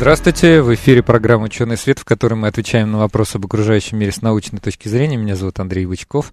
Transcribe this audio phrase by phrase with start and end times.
[0.00, 4.12] Здравствуйте, в эфире программа «Ученый свет», в которой мы отвечаем на вопросы об окружающем мире
[4.12, 5.18] с научной точки зрения.
[5.18, 6.32] Меня зовут Андрей Бычков.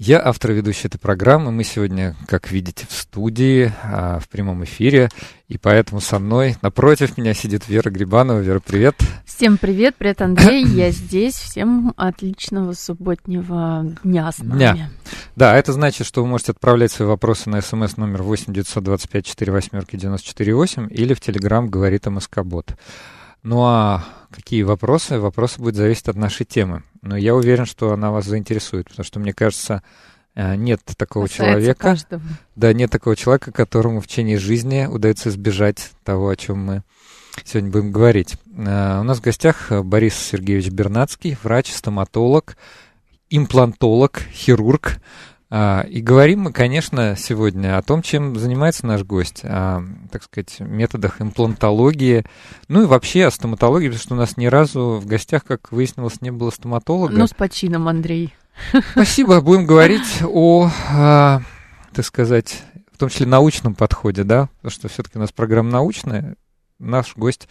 [0.00, 1.50] Я автор и ведущий этой программы.
[1.50, 5.08] Мы сегодня, как видите, в студии, а, в прямом эфире.
[5.48, 8.38] И поэтому со мной, напротив меня сидит Вера Грибанова.
[8.38, 8.94] Вера, привет.
[9.26, 10.64] Всем привет, привет, Андрей.
[10.64, 11.34] Я здесь.
[11.34, 14.58] Всем отличного субботнего дня с нами.
[14.58, 14.90] Дня.
[15.34, 19.52] Да, это значит, что вы можете отправлять свои вопросы на смс номер 8 925 4
[19.52, 22.76] восьмерки 94 8 или в Телеграм говорит МСК-бот.
[23.42, 25.18] Ну а какие вопросы?
[25.18, 26.84] Вопросы будут зависеть от нашей темы.
[27.02, 29.82] Но я уверен, что она вас заинтересует, потому что, мне кажется,
[30.34, 31.80] э, нет такого Касается человека.
[31.80, 32.22] Каждого.
[32.56, 36.82] Да, нет такого человека, которому в течение жизни удается избежать того, о чем мы
[37.44, 38.36] сегодня будем говорить.
[38.56, 42.56] Э, у нас в гостях Борис Сергеевич Бернацкий, врач, стоматолог,
[43.30, 45.00] имплантолог, хирург,
[45.50, 49.82] и говорим мы, конечно, сегодня о том, чем занимается наш гость, о,
[50.12, 52.26] так сказать, методах имплантологии,
[52.68, 56.20] ну и вообще о стоматологии, потому что у нас ни разу в гостях, как выяснилось,
[56.20, 57.14] не было стоматолога.
[57.14, 58.34] Ну, с почином, Андрей.
[58.92, 59.40] Спасибо.
[59.40, 61.40] Будем говорить о, а,
[61.94, 62.62] так сказать,
[62.92, 66.36] в том числе научном подходе, да, потому что все-таки у нас программа научная.
[66.78, 67.48] Наш гость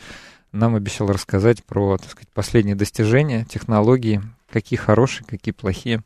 [0.52, 6.02] нам обещал рассказать про, так сказать, последние достижения, технологии, какие хорошие, какие плохие.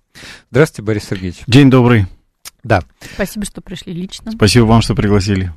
[0.49, 1.43] Здравствуйте, Борис Сергеевич.
[1.47, 2.07] День добрый.
[2.63, 2.83] Да.
[3.13, 4.31] Спасибо, что пришли лично.
[4.31, 5.51] Спасибо вам, что пригласили.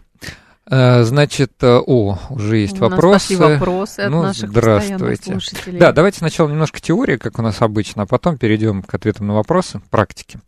[0.67, 3.37] Э, значит, э, о, уже есть у вопросы.
[3.37, 5.33] Нас вопросы от ну, наших здравствуйте.
[5.33, 5.79] слушателей.
[5.79, 9.35] Да, давайте сначала немножко теории, как у нас обычно, а потом перейдем к ответам на
[9.35, 10.39] вопросы, практики.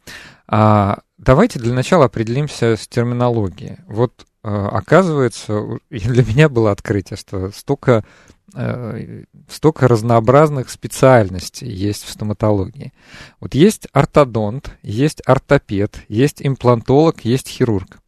[0.49, 3.79] А, давайте для начала определимся с терминологией.
[3.87, 8.03] Вот а, оказывается, для меня было открытие, что столько Э,
[9.51, 12.93] столько разнообразных специальностей есть в стоматологии.
[13.41, 17.99] Вот есть ортодонт, есть ортопед, есть имплантолог, есть хирург.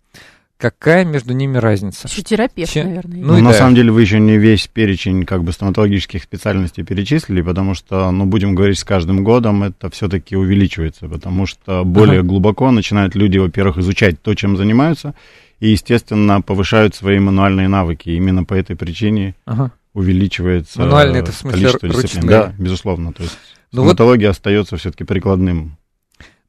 [0.57, 2.09] Какая между ними разница?
[2.09, 2.83] Еще терапевт, Че...
[2.83, 3.19] наверное.
[3.19, 3.59] Ну, ну на да.
[3.59, 8.27] самом деле вы еще не весь перечень как бы стоматологических специальностей перечислили, потому что, ну,
[8.27, 12.29] будем говорить, с каждым годом это все-таки увеличивается, потому что более ага.
[12.29, 15.15] глубоко начинают люди, во-первых, изучать то, чем занимаются,
[15.61, 18.09] и, естественно, повышают свои мануальные навыки.
[18.09, 22.29] Именно по этой причине ага увеличивается Мануальные это в смысле ручные?
[22.29, 23.13] Да, безусловно.
[23.13, 23.39] То есть
[23.73, 25.77] ну стоматология вот, остается все-таки прикладным.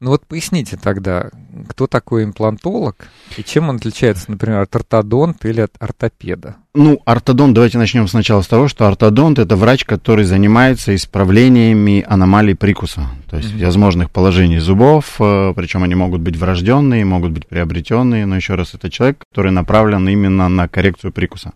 [0.00, 1.28] Ну вот поясните тогда,
[1.68, 2.96] кто такой имплантолог
[3.36, 6.56] и чем он отличается, например, от ортодонта или от ортопеда?
[6.74, 12.54] Ну, ортодонт, давайте начнем сначала с того, что ортодонт это врач, который занимается исправлениями аномалий
[12.54, 13.66] прикуса, то есть mm-hmm.
[13.66, 18.72] возможных положений зубов, э, причем они могут быть врожденные, могут быть приобретенные, но еще раз,
[18.72, 21.52] это человек, который направлен именно на коррекцию прикуса.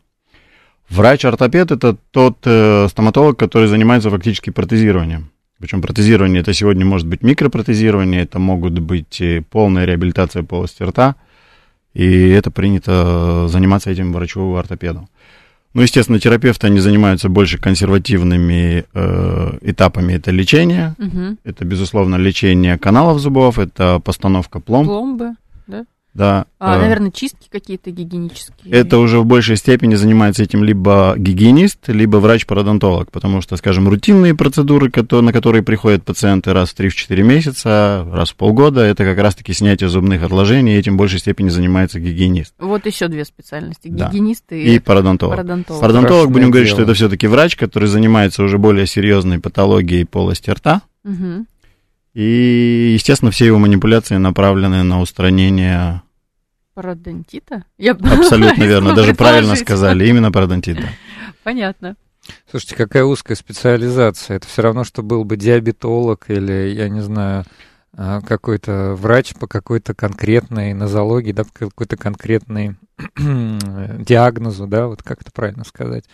[0.90, 5.30] Врач-ортопед это тот э, стоматолог, который занимается фактически протезированием.
[5.58, 11.16] Причем протезирование это сегодня может быть микропротезирование, это могут быть полная реабилитация полости рта,
[11.94, 15.08] и это принято заниматься этим врачу-ортопеду.
[15.74, 20.12] Ну, естественно, терапевты, они занимаются больше консервативными э, этапами.
[20.12, 21.36] Это лечение, угу.
[21.42, 24.86] это, безусловно, лечение каналов зубов, это постановка пломб.
[24.86, 25.30] Пломбы,
[26.14, 26.46] да?
[26.58, 28.72] А, э, наверное, чистки какие-то гигиенические.
[28.72, 34.34] Это уже в большей степени занимается этим либо гигиенист, либо врач-пародонтолог, потому что, скажем, рутинные
[34.34, 39.52] процедуры, на которые приходят пациенты раз в 3-4 месяца, раз в полгода, это как раз-таки
[39.52, 42.54] снятие зубных отложений, и этим в большей степени занимается гигиенист.
[42.58, 44.56] Вот еще две специальности, гигиенист да.
[44.56, 45.36] и, и пародонтолог.
[45.36, 46.52] Пародонтолог, пародонтолог будем дело.
[46.52, 50.82] говорить, что это все-таки врач, который занимается уже более серьезной патологией полости рта.
[51.04, 51.46] Угу.
[52.14, 56.02] И, естественно, все его манипуляции направлены на устранение
[56.74, 57.64] Пародонтита?
[57.78, 60.88] Я Абсолютно верно, даже правильно сказали, именно пародонтит, да.
[61.42, 61.96] Понятно.
[62.50, 64.36] Слушайте, какая узкая специализация.
[64.36, 67.44] Это все равно, что был бы диабетолог или, я не знаю,
[67.96, 72.76] а, какой-то врач по какой-то конкретной нозологии, да, по какой-то конкретной
[73.16, 76.04] диагнозу, да, вот как это правильно сказать.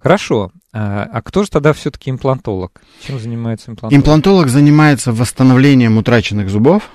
[0.00, 0.52] Хорошо.
[0.72, 2.80] А, а кто же тогда все-таки имплантолог?
[3.02, 4.00] Чем занимается имплантолог?
[4.00, 6.88] Имплантолог занимается восстановлением утраченных зубов,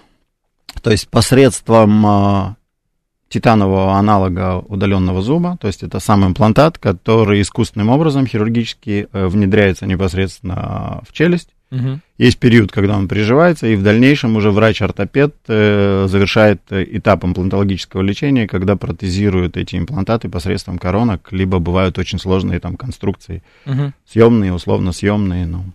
[0.81, 2.55] то есть посредством а,
[3.33, 9.87] титанового аналога удаленного зуба, то есть это сам имплантат, который искусственным образом хирургически э, внедряется
[9.87, 11.49] непосредственно в челюсть.
[11.71, 11.99] Угу.
[12.19, 18.47] Есть период, когда он приживается, и в дальнейшем уже врач-ортопед э, завершает этап имплантологического лечения,
[18.47, 23.93] когда протезируют эти имплантаты посредством коронок, либо бывают очень сложные там конструкции, угу.
[24.05, 25.65] съемные, условно съемные, ну.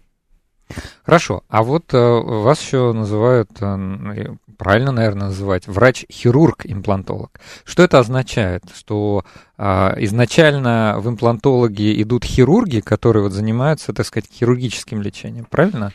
[1.05, 7.41] Хорошо, а вот э, вас еще называют, э, правильно, наверное, называть, врач-хирург-имплантолог.
[7.65, 8.65] Что это означает?
[8.75, 9.25] Что
[9.57, 9.65] э,
[10.05, 15.93] изначально в имплантологи идут хирурги, которые вот занимаются, так сказать, хирургическим лечением, правильно?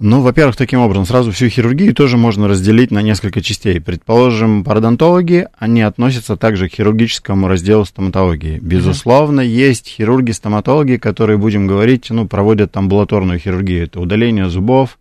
[0.00, 3.80] Ну, во-первых, таким образом, сразу всю хирургию тоже можно разделить на несколько частей.
[3.80, 8.58] Предположим, пародонтологи, они относятся также к хирургическому разделу стоматологии.
[8.60, 9.68] Безусловно, mm-hmm.
[9.68, 13.84] есть хирурги-стоматологи, которые, будем говорить, ну, проводят амбулаторную хирургию.
[13.84, 14.98] Это удаление зубов,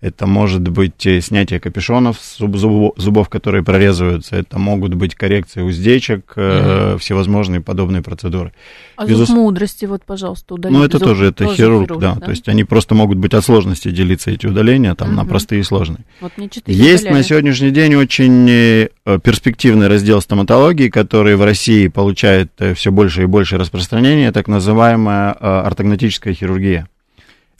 [0.00, 5.60] это может быть э, снятие капюшонов зуб, зуб, зубов, которые прорезываются, это могут быть коррекции
[5.60, 6.98] уздечек, mm-hmm.
[6.98, 8.52] всевозможные подобные процедуры.
[8.96, 9.28] А Безус...
[9.28, 10.78] зуб мудрости, вот, пожалуйста, удалить.
[10.78, 13.18] Ну, это зуб, тоже, это тоже хирург, хирург да, да, то есть они просто могут
[13.18, 15.14] быть от сложности делиться эти удаления, там, mm-hmm.
[15.14, 16.04] на простые и сложные.
[16.20, 17.18] Вот мне Есть удаляли.
[17.18, 18.88] на сегодняшний день очень э,
[19.24, 26.34] перспективный раздел стоматологии, который в России получает все больше и больше распространения, так называемая ортогнатическая
[26.34, 26.86] хирургия.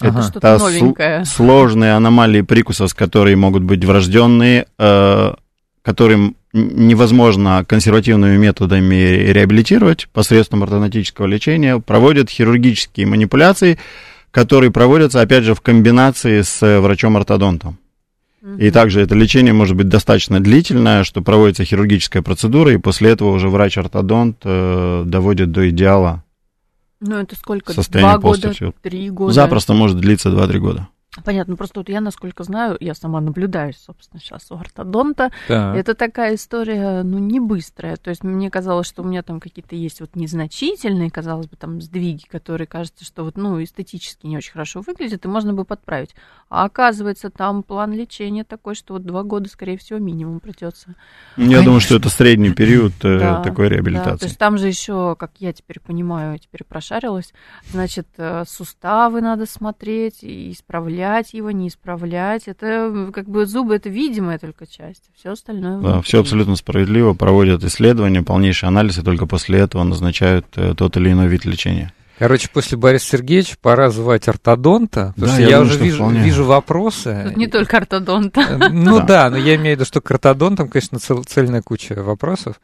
[0.01, 0.21] Ага.
[0.21, 1.25] Это что-то новенькое.
[1.25, 5.33] сложные аномалии прикуса, с которыми могут быть врожденные, э,
[5.83, 8.95] которым невозможно консервативными методами
[9.31, 13.79] реабилитировать посредством ортодонтического лечения, проводят хирургические манипуляции,
[14.31, 17.79] которые проводятся, опять же, в комбинации с врачом-ортодонтом.
[18.59, 23.31] И также это лечение может быть достаточно длительное, что проводится хирургическая процедура, и после этого
[23.31, 26.23] уже врач-ортодонт э, доводит до идеала
[27.01, 27.73] ну, это сколько?
[27.91, 28.53] Два года,
[28.83, 29.33] три года?
[29.33, 30.89] Запросто может длиться два-три года.
[31.25, 35.33] Понятно, просто вот я, насколько знаю, я сама наблюдаю, собственно, сейчас у ортодонта.
[35.49, 35.75] Так.
[35.75, 37.97] Это такая история, ну, не быстрая.
[37.97, 41.81] То есть мне казалось, что у меня там какие-то есть вот незначительные, казалось бы, там
[41.81, 46.15] сдвиги, которые кажется, что вот, ну, эстетически не очень хорошо выглядят, и можно бы подправить.
[46.51, 50.95] А оказывается, там план лечения такой, что вот два года, скорее всего, минимум придется.
[51.37, 51.65] Я Конечно.
[51.65, 54.11] думаю, что это средний период э, да, такой реабилитации.
[54.11, 57.33] Да, то есть там же еще, как я теперь понимаю, теперь прошарилась,
[57.71, 62.49] значит, э, суставы надо смотреть и исправлять исправлять его, не исправлять.
[62.49, 65.81] Это как бы зубы это видимая только часть, все остальное.
[65.81, 67.15] Да, все абсолютно справедливо.
[67.15, 71.93] Проводят исследования, полнейший анализ, и только после этого назначают э, тот или иной вид лечения.
[72.19, 76.45] Короче, после Бориса Сергеевича пора звать ортодонта, потому да, что я, я уже вижу, вижу
[76.45, 77.25] вопросы.
[77.29, 78.41] Тут не только ортодонта.
[78.41, 79.05] Э, ну да.
[79.05, 82.57] да, но я имею в виду, что к ортодонтам, конечно, цел, цельная куча вопросов.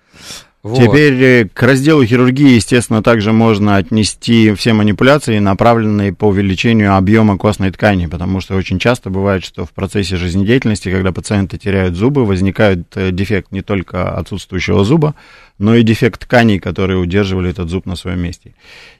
[0.64, 0.78] Вот.
[0.78, 7.36] Теперь э, к разделу хирургии, естественно, также можно отнести все манипуляции, направленные по увеличению объема
[7.36, 12.24] костной ткани, потому что очень часто бывает, что в процессе жизнедеятельности, когда пациенты теряют зубы,
[12.24, 15.14] возникает э, дефект не только отсутствующего зуба,
[15.58, 18.54] но и дефект тканей, которые удерживали этот зуб на своем месте.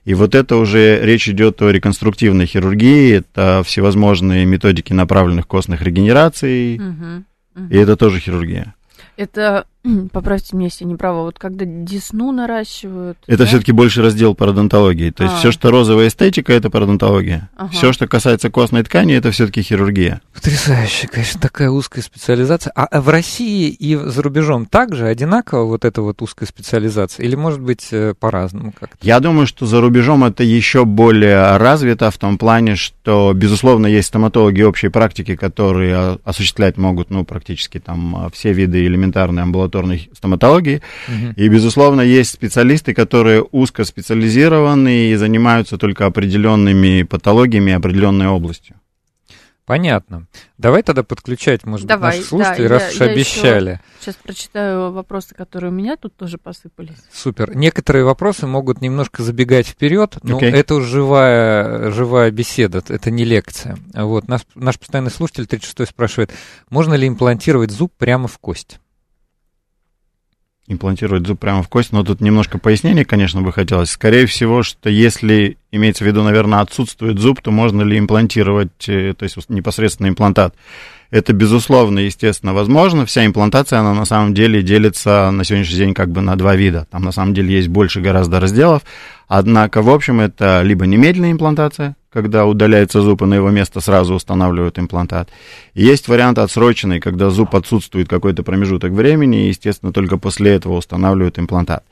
[0.04, 6.76] И вот это уже речь идет о реконструктивной хирургии, это всевозможные методики направленных костных регенераций,
[6.76, 7.24] угу,
[7.56, 7.66] угу.
[7.70, 8.74] и это тоже хирургия.
[9.16, 9.66] Это
[10.12, 11.24] Поправьте меня, если не право.
[11.24, 13.18] Вот когда десну наращивают.
[13.26, 13.46] Это да?
[13.46, 15.10] все-таки больше раздел пародонтологии.
[15.10, 15.38] То есть а.
[15.38, 17.50] все, что розовая эстетика, это пародонтология.
[17.56, 17.70] Ага.
[17.70, 20.22] Все, что касается костной ткани, это все-таки хирургия.
[20.32, 22.72] Потрясающе, конечно, такая узкая специализация.
[22.74, 27.24] А, а в России и за рубежом также одинаково вот эта вот узкая специализация?
[27.24, 28.96] Или может быть э, по-разному как-то?
[29.02, 34.08] Я думаю, что за рубежом это еще более развито в том плане, что, безусловно, есть
[34.08, 40.82] стоматологи общей практики, которые осуществлять могут, ну, практически там все виды элементарной амбулаторной амбулаторной стоматологии.
[41.08, 41.34] Угу.
[41.36, 48.76] И, безусловно, есть специалисты, которые узко специализированы и занимаются только определенными патологиями, определенной областью.
[49.66, 50.26] Понятно.
[50.58, 53.80] Давай тогда подключать, может Давай, быть, наших слушателей, да, раз уж обещали.
[53.98, 56.98] Сейчас прочитаю вопросы, которые у меня тут тоже посыпались.
[57.10, 57.56] Супер.
[57.56, 60.50] Некоторые вопросы могут немножко забегать вперед, но okay.
[60.50, 63.78] это уже живая, живая беседа, это не лекция.
[63.94, 64.28] Вот.
[64.28, 66.30] Наш, наш постоянный слушатель 36 спрашивает,
[66.68, 68.80] можно ли имплантировать зуб прямо в кость?
[70.66, 73.90] Имплантировать зуб прямо в кость, но тут немножко пояснений, конечно, бы хотелось.
[73.90, 79.14] Скорее всего, что если имеется в виду, наверное, отсутствует зуб, то можно ли имплантировать, э,
[79.16, 80.54] то есть непосредственно имплантат.
[81.14, 83.06] Это, безусловно, естественно, возможно.
[83.06, 86.88] Вся имплантация, она на самом деле делится на сегодняшний день как бы на два вида.
[86.90, 88.82] Там на самом деле есть больше гораздо разделов.
[89.28, 94.14] Однако, в общем, это либо немедленная имплантация, когда удаляется зуб, и на его место сразу
[94.14, 95.28] устанавливают имплантат.
[95.74, 100.72] И есть вариант отсроченный, когда зуб отсутствует какой-то промежуток времени, и, естественно, только после этого
[100.78, 101.84] устанавливают имплантат.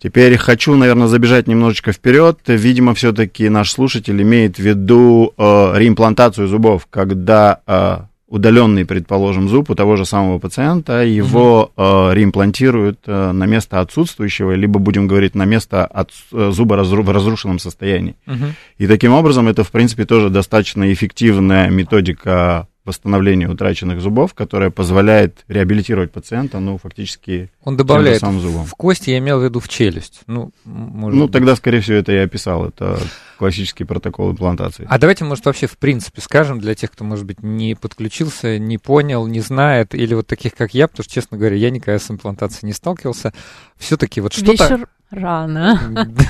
[0.00, 2.38] Теперь хочу, наверное, забежать немножечко вперед.
[2.46, 7.98] Видимо, все-таки наш слушатель имеет в виду э, реимплантацию зубов, когда э,
[8.32, 11.72] удаленный, предположим, зуб у того же самого пациента, его угу.
[11.76, 17.02] э, реимплантируют э, на место отсутствующего, либо, будем говорить, на место от, э, зуба разру,
[17.02, 18.16] в разрушенном состоянии.
[18.26, 18.44] Угу.
[18.78, 25.44] И таким образом это, в принципе, тоже достаточно эффективная методика восстановления утраченных зубов, которая позволяет
[25.46, 28.64] реабилитировать пациента, ну, фактически Он добавляет самым зубом.
[28.64, 30.22] в кость, я имел в виду в челюсть.
[30.26, 32.66] Ну, может ну тогда, скорее всего, это я описал.
[32.66, 32.98] Это
[33.38, 34.86] классический протокол имплантации.
[34.88, 38.78] А давайте, может, вообще в принципе скажем для тех, кто, может быть, не подключился, не
[38.78, 42.10] понял, не знает, или вот таких, как я, потому что, честно говоря, я никогда с
[42.10, 43.32] имплантацией не сталкивался.
[43.76, 44.86] Все-таки вот что-то...
[45.12, 45.78] Рано.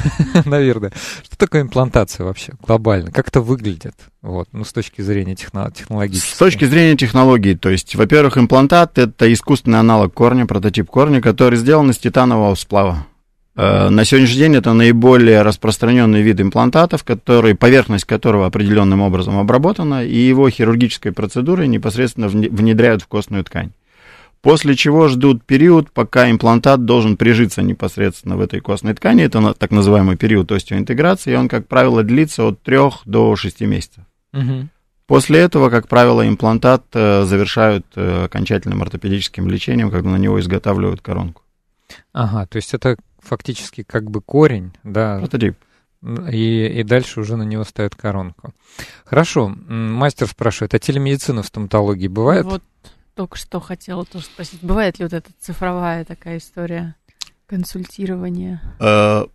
[0.44, 0.92] Наверное.
[1.22, 3.12] Что такое имплантация вообще глобально?
[3.12, 3.94] Как это выглядит?
[4.22, 6.34] Вот, ну, с точки зрения техно- технологической.
[6.34, 11.58] С точки зрения технологий, то есть, во-первых, имплантат– это искусственный аналог корня, прототип корня, который
[11.58, 13.06] сделан из титанового сплава.
[13.54, 20.04] Э, на сегодняшний день это наиболее распространенный вид имплантатов, который, поверхность которого определенным образом обработана,
[20.04, 23.70] и его хирургической процедурой непосредственно внедряют в костную ткань.
[24.42, 29.22] После чего ждут период, пока имплантат должен прижиться непосредственно в этой костной ткани.
[29.22, 34.04] Это так называемый период остеоинтеграции, и он, как правило, длится от 3 до 6 месяцев.
[34.32, 34.68] Угу.
[35.06, 41.00] После этого, как правило, имплантат э, завершают э, окончательным ортопедическим лечением, когда на него изготавливают
[41.00, 41.42] коронку.
[42.12, 45.18] Ага, то есть это фактически как бы корень, да.
[45.20, 45.54] Прототип.
[46.32, 48.54] И, и дальше уже на него ставят коронку.
[49.04, 52.44] Хорошо, мастер спрашивает, а телемедицина в стоматологии бывает?
[52.44, 52.62] Вот
[53.14, 56.94] только что хотела тоже спросить, бывает ли вот эта цифровая такая история
[57.46, 58.62] консультирования?
[58.80, 59.26] Э,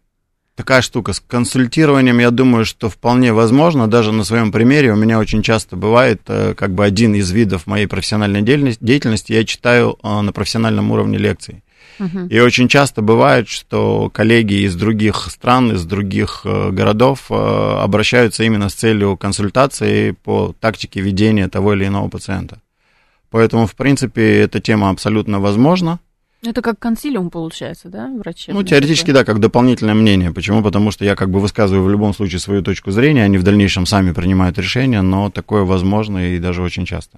[0.55, 3.87] такая штука с консультированием, я думаю, что вполне возможно.
[3.87, 7.67] Даже на своем примере у меня очень часто бывает, э, как бы один из видов
[7.67, 11.63] моей профессиональной деятельности, я читаю э, на профессиональном уровне лекции.
[12.29, 18.75] И очень часто бывает, что коллеги из других стран, из других городов обращаются именно с
[18.75, 22.61] целью консультации по тактике ведения того или иного пациента.
[23.29, 25.99] Поэтому, в принципе, эта тема абсолютно возможна.
[26.43, 28.51] Это как консилиум получается, да, врачи?
[28.51, 30.31] Ну, теоретически, да, как дополнительное мнение.
[30.31, 30.61] Почему?
[30.61, 33.85] Потому что я как бы высказываю в любом случае свою точку зрения, они в дальнейшем
[33.85, 37.17] сами принимают решения, но такое возможно и даже очень часто.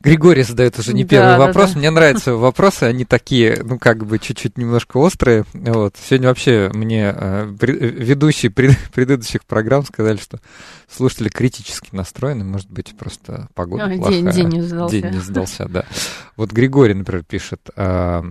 [0.00, 1.68] Григорий задает уже не первый да, вопрос.
[1.68, 1.78] Да, да.
[1.80, 5.44] Мне нравятся вопросы, они такие, ну, как бы чуть-чуть немножко острые.
[5.52, 5.96] Вот.
[6.00, 10.38] Сегодня вообще мне э, ведущие пред, предыдущих программ сказали, что
[10.88, 14.22] слушатели критически настроены, может быть, просто погода а, плохая.
[14.22, 15.00] День, день не сдался.
[15.00, 15.84] День не сдался, да.
[16.36, 18.22] Вот Григорий, например, пишет, э,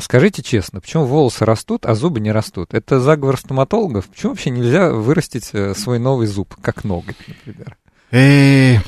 [0.00, 2.72] скажите честно, почему волосы растут, а зубы не растут?
[2.72, 4.06] Это заговор стоматологов?
[4.06, 7.76] Почему вообще нельзя вырастить э, свой новый зуб, как ноготь, например?
[8.12, 8.78] Э,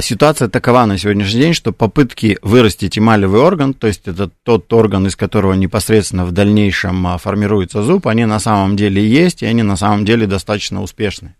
[0.00, 5.06] ситуация такова на сегодняшний день, что попытки вырастить эмалевый орган, то есть это тот орган,
[5.06, 9.62] из которого непосредственно в дальнейшем а, формируется зуб, они на самом деле есть, и они
[9.62, 11.34] на самом деле достаточно успешны.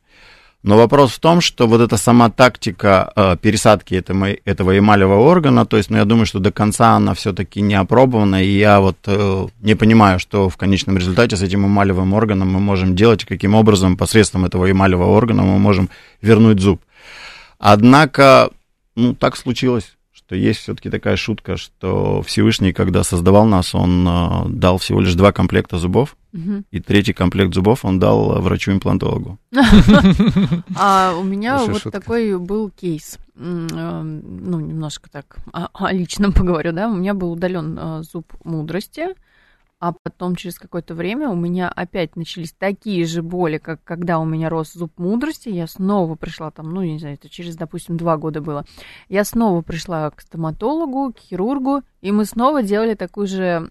[0.62, 5.64] Но вопрос в том, что вот эта сама тактика э, пересадки этого, этого эмалевого органа,
[5.64, 8.96] то есть, ну, я думаю, что до конца она все-таки не опробована, и я вот
[9.06, 13.54] э, не понимаю, что в конечном результате с этим эмалевым органом мы можем делать, каким
[13.54, 15.88] образом посредством этого эмалевого органа мы можем
[16.20, 16.80] вернуть зуб.
[17.58, 18.50] Однако,
[18.94, 24.48] ну, так случилось, что есть все-таки такая шутка, что Всевышний, когда создавал нас, он э,
[24.48, 26.64] дал всего лишь два комплекта зубов, угу.
[26.70, 29.38] и третий комплект зубов он дал врачу-имплантологу.
[30.76, 33.18] А у меня вот такой был кейс.
[33.36, 36.88] Э, ну, немножко так о личном поговорю, да.
[36.88, 39.08] У меня был удален э, зуб мудрости
[39.86, 44.24] а потом через какое-то время у меня опять начались такие же боли, как когда у
[44.24, 45.48] меня рос зуб мудрости.
[45.48, 48.64] Я снова пришла там, ну, не знаю, это через, допустим, два года было.
[49.08, 53.70] Я снова пришла к стоматологу, к хирургу, и мы снова делали такую же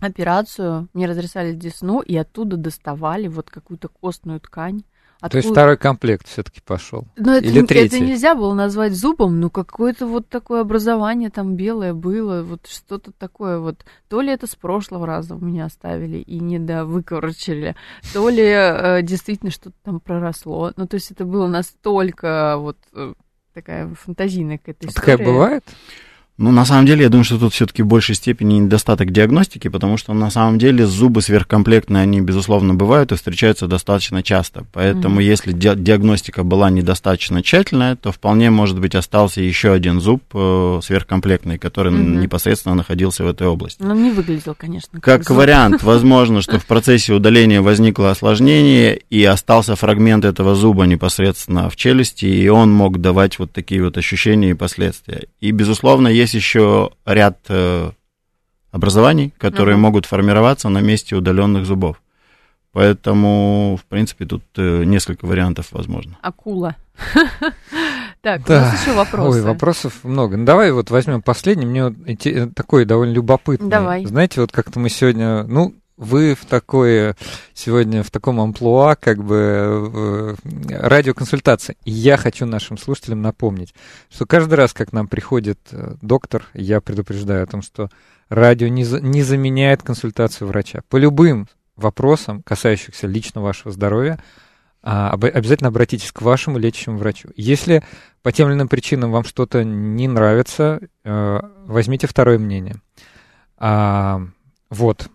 [0.00, 0.88] операцию.
[0.94, 4.82] Мне разрезали десну, и оттуда доставали вот какую-то костную ткань.
[5.16, 5.30] Откуда...
[5.30, 7.06] То есть второй комплект все-таки пошел.
[7.16, 7.96] Но это, Или третий?
[7.96, 13.12] это нельзя было назвать зубом, ну какое-то вот такое образование там белое было, вот что-то
[13.12, 13.84] такое вот.
[14.08, 17.76] То ли это с прошлого раза у меня оставили и не до выкорчили,
[18.12, 20.72] то ли э, действительно что-то там проросло.
[20.76, 23.14] Ну то есть это было настолько вот э,
[23.54, 25.16] такая фантазийная какая-то история.
[25.16, 25.64] Такая бывает?
[26.38, 29.96] Ну, на самом деле, я думаю, что тут все-таки в большей степени недостаток диагностики, потому
[29.96, 34.66] что на самом деле зубы сверхкомплектные, они, безусловно, бывают и встречаются достаточно часто.
[34.72, 35.24] Поэтому, mm-hmm.
[35.24, 40.80] если ди- диагностика была недостаточно тщательная, то вполне, может быть, остался еще один зуб э,
[40.82, 42.18] сверхкомплектный, который mm-hmm.
[42.18, 43.82] непосредственно находился в этой области.
[43.82, 45.00] Но не выглядел, конечно.
[45.00, 50.84] Как, как вариант, возможно, что в процессе удаления возникло осложнение, и остался фрагмент этого зуба
[50.84, 55.28] непосредственно в челюсти, и он мог давать вот такие вот ощущения и последствия.
[55.40, 57.90] И, безусловно, есть есть еще ряд э,
[58.70, 59.80] образований, которые uh-huh.
[59.80, 62.02] могут формироваться на месте удаленных зубов.
[62.72, 66.18] Поэтому, в принципе, тут э, несколько вариантов возможно.
[66.22, 66.76] Акула.
[68.22, 69.38] Так, у нас еще вопросы.
[69.38, 70.36] Ой, вопросов много.
[70.36, 71.64] Ну, давай вот возьмем последний.
[71.64, 71.94] Мне вот
[72.56, 73.68] такой довольно любопытный.
[73.68, 74.04] Давай.
[74.04, 77.16] Знаете, вот как-то мы сегодня, ну, вы в такое
[77.54, 80.36] сегодня в таком амплуа, как бы
[80.68, 81.76] радиоконсультации.
[81.84, 83.74] И я хочу нашим слушателям напомнить,
[84.10, 87.88] что каждый раз, как нам приходит э, доктор, я предупреждаю о том, что
[88.28, 90.80] радио не, за, не заменяет консультацию врача.
[90.88, 94.18] По любым вопросам, касающихся лично вашего здоровья,
[94.82, 97.30] а, обязательно обратитесь к вашему лечащему врачу.
[97.34, 97.82] Если
[98.22, 102.76] по тем или иным причинам вам что-то не нравится, э, возьмите второе мнение.
[103.56, 104.22] А,
[104.70, 105.08] вот.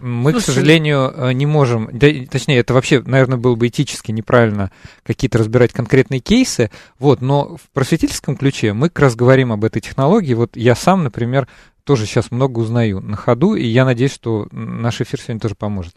[0.00, 4.12] Мы, Слушай, к сожалению, э, не можем, да, точнее, это вообще, наверное, было бы этически
[4.12, 4.70] неправильно
[5.02, 9.80] какие-то разбирать конкретные кейсы, вот, но в просветительском ключе мы как раз говорим об этой
[9.80, 10.34] технологии.
[10.34, 11.48] Вот я сам, например,
[11.84, 15.94] тоже сейчас много узнаю на ходу, и я надеюсь, что наш эфир сегодня тоже поможет.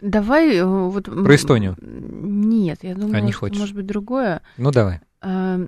[0.00, 1.04] Давай э, вот...
[1.04, 1.76] Про Эстонию.
[1.80, 4.42] Нет, я думаю, а не что, может быть, другое.
[4.56, 5.00] Ну, давай.
[5.20, 5.60] А,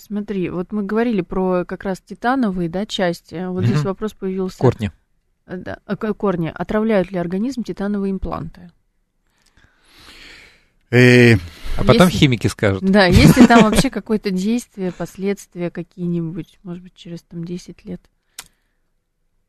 [0.00, 3.46] смотри, вот мы говорили про как раз титановые, да, части.
[3.48, 4.58] Вот здесь вопрос появился.
[4.58, 4.92] Корни.
[5.46, 6.50] Да, а, корни.
[6.54, 8.70] Отравляют ли организм титановые импланты?
[10.90, 10.96] И...
[10.96, 11.36] Э,
[11.76, 12.18] а потом если...
[12.18, 12.82] химики скажут.
[12.82, 18.00] Да, если там вообще какое-то действие, последствия какие-нибудь, может быть, через там 10 лет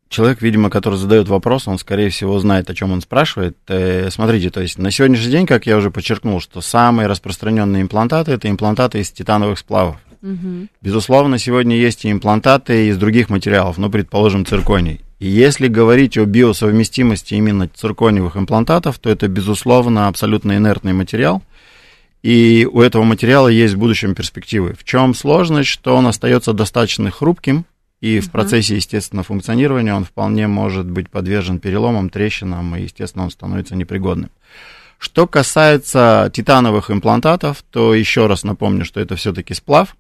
[0.10, 3.58] человек, видимо, который задает вопрос, он, скорее всего, знает, о чем он спрашивает.
[3.68, 8.32] Э, смотрите, то есть на сегодняшний день, как я уже подчеркнул, что самые распространенные имплантаты
[8.32, 9.98] это имплантаты из титановых сплавов.
[10.22, 10.68] Угу.
[10.82, 15.02] Безусловно, сегодня есть и имплантаты из других материалов, ну, предположим, цирконий.
[15.20, 21.42] И если говорить о биосовместимости именно циркониевых имплантатов, то это, безусловно, абсолютно инертный материал.
[22.22, 24.74] И у этого материала есть в будущем перспективы.
[24.74, 27.66] В чем сложность, что он остается достаточно хрупким,
[28.00, 33.32] и в процессе, естественно, функционирования он вполне может быть подвержен переломам, трещинам, и, естественно, он
[33.32, 34.30] становится непригодным.
[35.00, 39.96] Что касается титановых имплантатов, то еще раз напомню, что это все-таки сплав.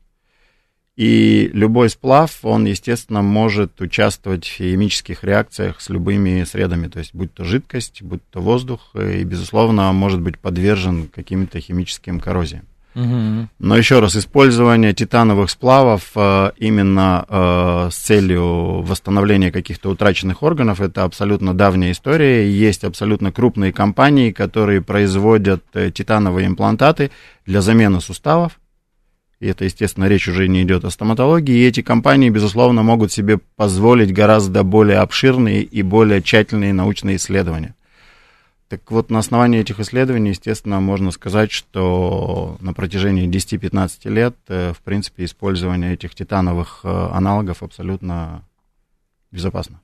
[0.97, 7.13] И любой сплав, он, естественно, может участвовать в химических реакциях с любыми средами, то есть
[7.13, 12.65] будь то жидкость, будь то воздух, и, безусловно, может быть подвержен каким-то химическим коррозиям.
[13.59, 20.81] Но еще раз, использование титановых сплавов э, именно э, с целью восстановления каких-то утраченных органов,
[20.81, 22.49] это абсолютно давняя история.
[22.49, 27.11] Есть абсолютно крупные компании, которые производят э, титановые имплантаты
[27.45, 28.53] для замены суставов.
[29.39, 31.55] И это, естественно, речь уже не идет о стоматологии.
[31.55, 37.75] И эти компании, безусловно, могут себе позволить гораздо более обширные и более тщательные научные исследования.
[38.67, 44.73] Так вот, на основании этих исследований, естественно, можно сказать, что на протяжении 10-15 лет, э,
[44.73, 48.43] в принципе, использование этих титановых э, аналогов абсолютно
[49.31, 49.79] безопасно.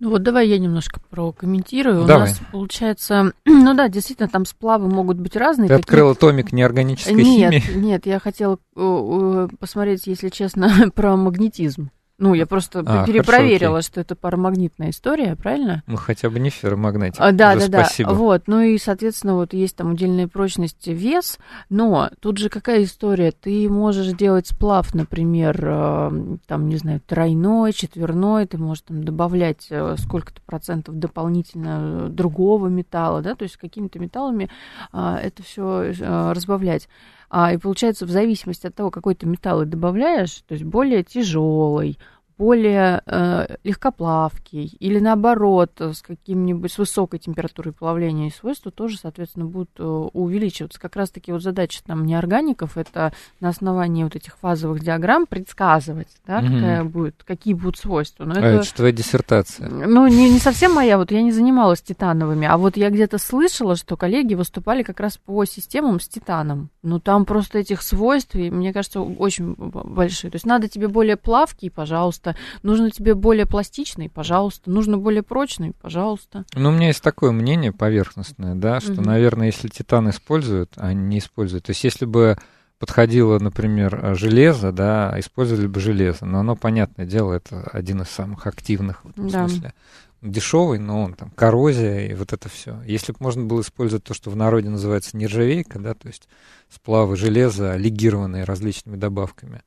[0.00, 2.04] Ну вот давай я немножко прокомментирую.
[2.04, 2.24] Давай.
[2.24, 5.68] У нас получается, ну да, действительно, там сплавы могут быть разные.
[5.68, 7.78] Ты открыла томик неорганической нет, химии?
[7.78, 11.90] Нет, я хотела э, посмотреть, если честно, про магнетизм.
[12.16, 15.82] Ну, я просто а, перепроверила, хорошо, что это парамагнитная история, правильно?
[15.88, 17.20] Ну, хотя бы не ферромагнетик.
[17.20, 18.10] А, да, Уже да, спасибо.
[18.10, 18.16] да.
[18.16, 21.38] Вот, ну и, соответственно, вот есть там удельная прочность, вес,
[21.70, 23.32] но тут же какая история?
[23.32, 29.66] Ты можешь делать сплав, например, э, там, не знаю, тройной, четверной, ты можешь там добавлять
[29.70, 34.50] э, сколько-то процентов дополнительно другого металла, да, то есть какими-то металлами
[34.92, 36.88] а, это все э, разбавлять.
[37.36, 41.98] А, и получается, в зависимости от того, какой ты металл добавляешь, то есть более тяжелый,
[42.38, 49.46] более э, легкоплавкий или наоборот с каким-нибудь с высокой температурой плавления и свойства тоже, соответственно,
[49.46, 50.80] будут э, увеличиваться.
[50.80, 56.38] Как раз-таки вот задача там неоргаников это на основании вот этих фазовых диаграмм предсказывать, да,
[56.38, 56.46] угу.
[56.46, 58.24] какая будет, какие будут свойства.
[58.24, 59.68] Но а это, это твоя диссертация?
[59.68, 63.76] Ну, не, не совсем моя, вот я не занималась титановыми, а вот я где-то слышала,
[63.76, 66.70] что коллеги выступали как раз по системам с титаном.
[66.82, 70.30] Ну, там просто этих свойств, и, мне кажется, очень большие.
[70.30, 72.36] То есть надо тебе более плавкий, пожалуйста, пожалуйста.
[72.62, 74.70] Нужно тебе более пластичный, пожалуйста.
[74.70, 76.44] Нужно более прочный, пожалуйста.
[76.54, 79.02] Ну, у меня есть такое мнение поверхностное, да, что, угу.
[79.02, 81.66] наверное, если титан используют, а не используют.
[81.66, 82.36] То есть, если бы
[82.78, 86.26] подходило, например, железо, да, использовали бы железо.
[86.26, 89.48] Но оно, понятное дело, это один из самых активных в этом да.
[89.48, 89.74] смысле.
[90.20, 92.80] Дешевый, но он там коррозия и вот это все.
[92.86, 96.28] Если бы можно было использовать то, что в народе называется нержавейка, да, то есть
[96.70, 99.60] сплавы железа, легированные различными добавками,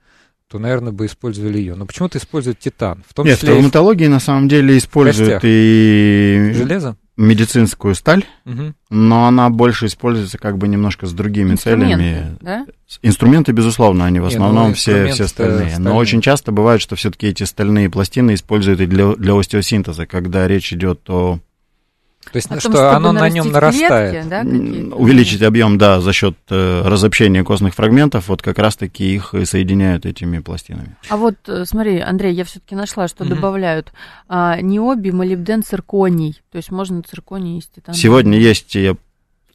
[0.49, 1.75] то, наверное, бы использовали ее.
[1.75, 3.03] Но почему-то используют титан.
[3.07, 8.73] В том Нет, числе в травматологии на самом деле используют и железо, медицинскую сталь, угу.
[8.89, 12.37] но она больше используется как бы немножко с другими целями.
[12.39, 12.65] Да?
[13.01, 15.69] Инструменты, безусловно, они в основном Не, ну, все, все стальные.
[15.71, 15.79] стальные.
[15.79, 20.47] Но очень часто бывает, что все-таки эти стальные пластины используют и для, для остеосинтеза, когда
[20.47, 21.39] речь идет о
[22.31, 24.27] То есть, О что оно на нем нарастает.
[24.27, 29.33] Клетки, да, Увеличить объем, да, за счет э, разобщения костных фрагментов, вот как раз-таки их
[29.33, 30.97] и соединяют этими пластинами.
[31.09, 33.29] А вот э, смотри, Андрей, я все-таки нашла, что mm-hmm.
[33.29, 33.93] добавляют
[34.27, 36.41] а, необи, молибден, цирконий.
[36.51, 37.97] То есть можно цирконий из титана.
[37.97, 38.95] Сегодня есть, я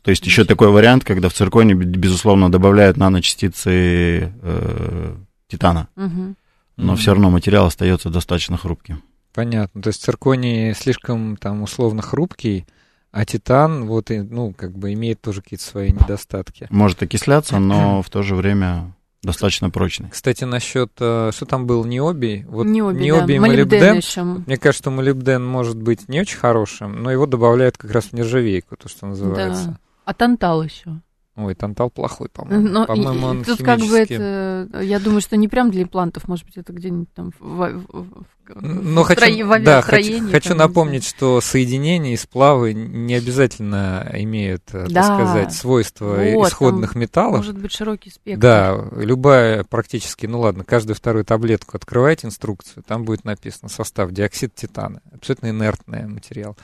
[0.03, 5.15] то есть еще такой вариант, когда в цирконе, безусловно, добавляют наночастицы э,
[5.47, 6.35] титана, угу.
[6.77, 7.01] но угу.
[7.01, 9.03] все равно материал остается достаточно хрупким.
[9.35, 9.83] Понятно.
[9.83, 12.67] То есть цирконий слишком там условно хрупкий,
[13.11, 16.67] а титан вот ну как бы имеет тоже какие-то свои недостатки.
[16.71, 20.11] Может окисляться, но в то же время достаточно прочный.
[20.11, 23.35] Кстати, насчет, э, что там был необий, вот необий, необий да.
[23.35, 27.93] и молибден, молибден мне кажется, молибден может быть не очень хорошим, но его добавляют как
[27.93, 29.67] раз в нержавейку, то, что называется.
[29.67, 29.79] Да.
[30.05, 31.01] А тантал еще?
[31.35, 32.69] Ой, тантал плохой, по-моему.
[32.69, 36.45] Но по-моему, он тут как бы это, я думаю, что не прям для имплантов, может
[36.45, 42.17] быть, это где-нибудь там в, в, но хочу, да, хочу, хочу напомнить, что соединения и
[42.17, 47.39] сплавы не обязательно имеют, э, да, так сказать, свойства вот, исходных металлов.
[47.39, 48.41] Может быть широкий спектр.
[48.41, 54.55] Да, любая практически, ну ладно, каждую вторую таблетку открывайте инструкцию, там будет написано состав диоксид
[54.55, 56.57] титана, абсолютно инертный материал.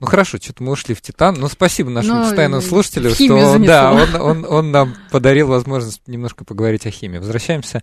[0.00, 3.92] Ну хорошо, что-то мы ушли в титан, но спасибо нашему ну, постоянному слушателю, что да,
[3.92, 7.18] он, он, он нам подарил возможность немножко поговорить о химии.
[7.18, 7.82] Возвращаемся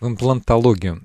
[0.00, 1.02] в имплантологию.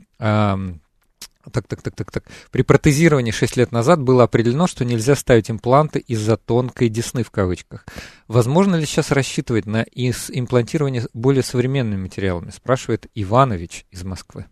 [1.52, 2.24] Так, так, так, так, так.
[2.52, 7.32] При протезировании 6 лет назад было определено, что нельзя ставить импланты из-за тонкой десны в
[7.32, 7.86] кавычках.
[8.28, 12.52] Возможно ли сейчас рассчитывать на имплантирование более современными материалами?
[12.52, 14.46] Спрашивает Иванович из Москвы.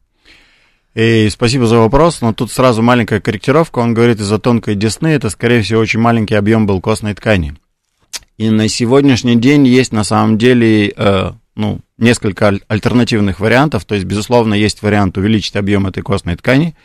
[0.95, 3.79] И спасибо за вопрос, но тут сразу маленькая корректировка.
[3.79, 7.55] Он говорит, из-за тонкой десны это, скорее всего, очень маленький объем был костной ткани.
[8.37, 13.83] И на сегодняшний день есть на самом деле э, ну, несколько альтернативных вариантов.
[13.83, 16.75] То есть, безусловно, есть вариант увеличить объем этой костной ткани,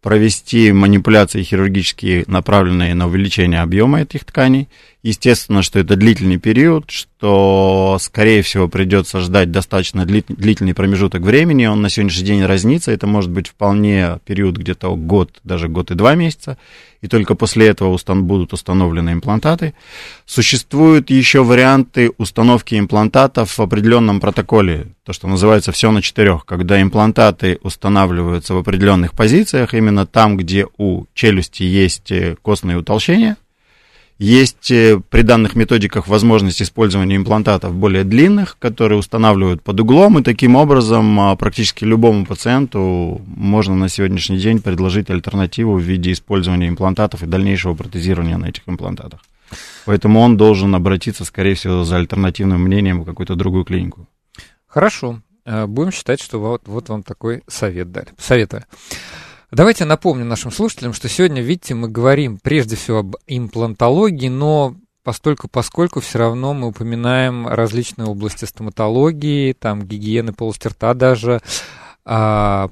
[0.00, 4.68] провести манипуляции хирургические, направленные на увеличение объема этих тканей.
[5.02, 11.66] Естественно, что это длительный период, что, скорее всего, придется ждать достаточно длительный промежуток времени.
[11.66, 12.92] Он на сегодняшний день разнится.
[12.92, 16.56] Это может быть вполне период где-то год, даже год и два месяца.
[17.04, 19.74] И только после этого устан будут установлены имплантаты.
[20.24, 26.80] Существуют еще варианты установки имплантатов в определенном протоколе, то, что называется все на четырех, когда
[26.80, 33.36] имплантаты устанавливаются в определенных позициях, именно там, где у челюсти есть э, костные утолщения,
[34.18, 40.22] есть э, при данных методиках возможность использования имплантатов более длинных, которые устанавливают под углом, и
[40.22, 46.68] таким образом а, практически любому пациенту можно на сегодняшний день предложить альтернативу в виде использования
[46.68, 49.20] имплантатов и дальнейшего протезирования на этих имплантатах.
[49.84, 54.06] Поэтому он должен обратиться, скорее всего, за альтернативным мнением в какую-то другую клинику.
[54.66, 55.20] Хорошо.
[55.44, 58.08] Э, будем считать, что вот, вот вам такой совет дали.
[58.18, 58.64] Советую.
[59.54, 65.46] Давайте напомню нашим слушателям, что сегодня, видите, мы говорим прежде всего об имплантологии, но постольку
[65.46, 71.40] поскольку все равно мы упоминаем различные области стоматологии, там гигиены полости рта даже.
[72.04, 72.68] А,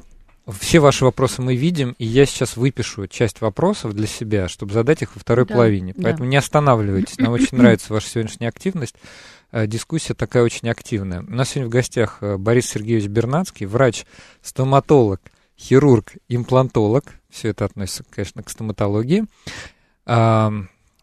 [0.48, 5.02] все ваши вопросы мы видим, и я сейчас выпишу часть вопросов для себя, чтобы задать
[5.02, 5.94] их во второй да, половине.
[5.94, 6.30] Поэтому да.
[6.30, 8.96] не останавливайтесь, нам очень нравится ваша сегодняшняя активность.
[9.52, 11.20] Э, дискуссия такая очень активная.
[11.20, 15.20] У нас сегодня в гостях э, Борис Сергеевич Бернацкий, врач-стоматолог,
[15.62, 17.04] хирург, имплантолог.
[17.30, 19.24] Все это относится, конечно, к стоматологии.
[20.04, 20.52] А,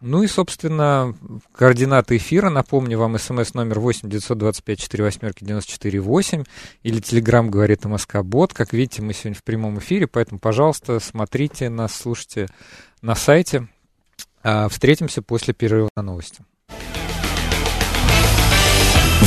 [0.01, 1.15] ну и, собственно,
[1.53, 2.49] координаты эфира.
[2.49, 6.43] Напомню вам смс номер 8 925 4 восьмерки 94 8
[6.83, 8.53] или телеграмм говорит МСК Бот.
[8.53, 12.47] Как видите, мы сегодня в прямом эфире, поэтому, пожалуйста, смотрите нас, слушайте
[13.01, 13.67] на сайте.
[14.43, 16.43] А, встретимся после перерыва на новости.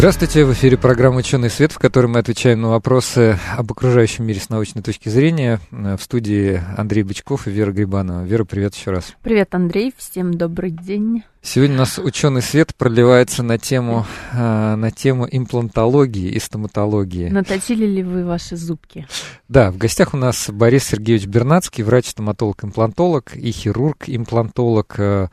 [0.00, 4.40] Здравствуйте, в эфире программа «Ученый свет», в которой мы отвечаем на вопросы об окружающем мире
[4.40, 5.60] с научной точки зрения.
[5.70, 8.24] В студии Андрей Бычков и Вера Грибанова.
[8.24, 9.12] Вера, привет еще раз.
[9.22, 11.24] Привет, Андрей, всем добрый день.
[11.42, 17.28] Сегодня у нас «Ученый свет» проливается на тему, а, на тему имплантологии и стоматологии.
[17.28, 19.06] Наточили ли вы ваши зубки?
[19.48, 25.28] Да, в гостях у нас Борис Сергеевич Бернацкий, врач-стоматолог-имплантолог и хирург-имплантолог, э,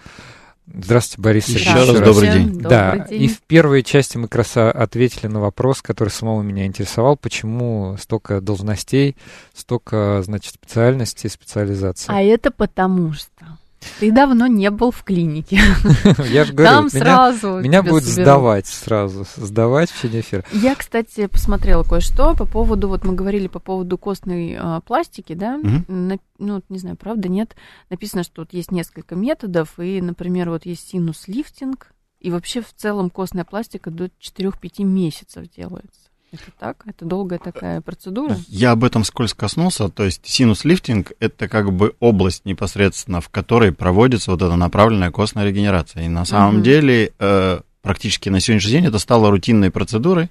[0.73, 1.67] Здравствуйте, Борис Сергеевич.
[1.67, 2.47] Еще раз добрый день.
[2.47, 3.23] Добрый да, день.
[3.23, 7.95] и в первой части мы как раз ответили на вопрос, который самого меня интересовал, почему
[7.99, 9.15] столько должностей,
[9.53, 12.05] столько, значит, специальностей, специализаций.
[12.09, 13.57] А это потому что
[13.99, 15.59] ты давно не был в клинике.
[16.29, 18.23] Я же говорю, Там меня, сразу меня будет соберут.
[18.23, 20.43] сдавать сразу, сдавать в течение эфира.
[20.51, 25.55] Я, кстати, посмотрела кое-что по поводу, вот мы говорили по поводу костной э, пластики, да,
[25.55, 25.83] угу.
[25.87, 27.55] На, ну, не знаю, правда, нет,
[27.89, 33.09] написано, что вот есть несколько методов, и, например, вот есть синус-лифтинг, И вообще в целом
[33.09, 36.06] костная пластика до 4-5 месяцев делается.
[36.41, 36.83] Это так?
[36.85, 38.37] Это долгая такая процедура?
[38.47, 39.89] Я об этом скользко коснулся.
[39.89, 45.45] То есть синус-лифтинг– это как бы область непосредственно, в которой проводится вот эта направленная костная
[45.45, 46.05] регенерация.
[46.05, 46.63] И на самом угу.
[46.63, 50.29] деле э, практически на сегодняшний день это стало рутинной процедурой,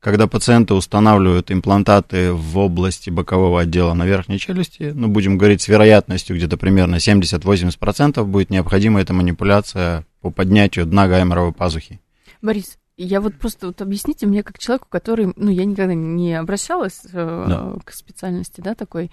[0.00, 5.68] когда пациенты устанавливают имплантаты в области бокового отдела на верхней челюсти, ну, будем говорить, с
[5.68, 12.00] вероятностью где-то примерно 70-80% будет необходима эта манипуляция по поднятию дна гайморовой пазухи.
[12.40, 17.00] Борис, я вот просто вот объясните мне, как человеку, который, ну, я никогда не обращалась
[17.12, 17.74] э, да.
[17.84, 19.10] к специальности, да, такой,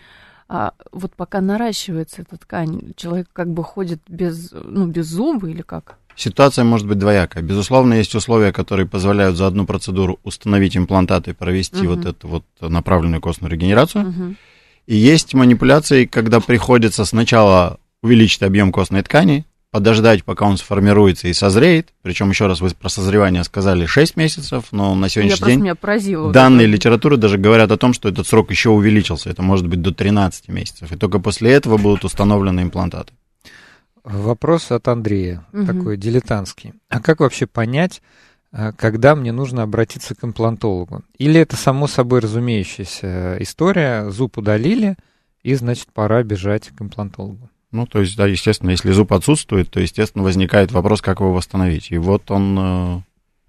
[0.50, 5.62] а вот пока наращивается эта ткань, человек как бы ходит без, ну, без зуба или
[5.62, 5.98] как?
[6.16, 7.44] Ситуация может быть двоякая.
[7.44, 11.96] Безусловно, есть условия, которые позволяют за одну процедуру установить имплантат и провести угу.
[11.96, 14.10] вот эту вот направленную костную регенерацию.
[14.10, 14.36] Угу.
[14.88, 19.46] И есть манипуляции, когда приходится сначала увеличить объем костной ткани,
[19.78, 21.94] подождать, пока он сформируется и созреет.
[22.02, 25.76] Причем, еще раз, вы про созревание сказали 6 месяцев, но на сегодняшний Я день меня
[25.76, 29.30] поразило, данные вот литературы даже говорят о том, что этот срок еще увеличился.
[29.30, 30.92] Это может быть до 13 месяцев.
[30.92, 33.14] И только после этого будут установлены имплантаты.
[34.04, 35.68] Вопрос от Андрея, угу.
[35.68, 36.74] такой дилетантский.
[36.90, 38.02] А как вообще понять,
[38.52, 41.04] а, когда мне нужно обратиться к имплантологу?
[41.20, 44.96] Или это само собой разумеющаяся история, зуб удалили,
[45.44, 47.52] и, значит, пора бежать к имплантологу?
[47.72, 51.92] Ну, то есть, да, естественно, если зуб отсутствует, то, естественно, возникает вопрос, как его восстановить.
[51.92, 52.58] И вот он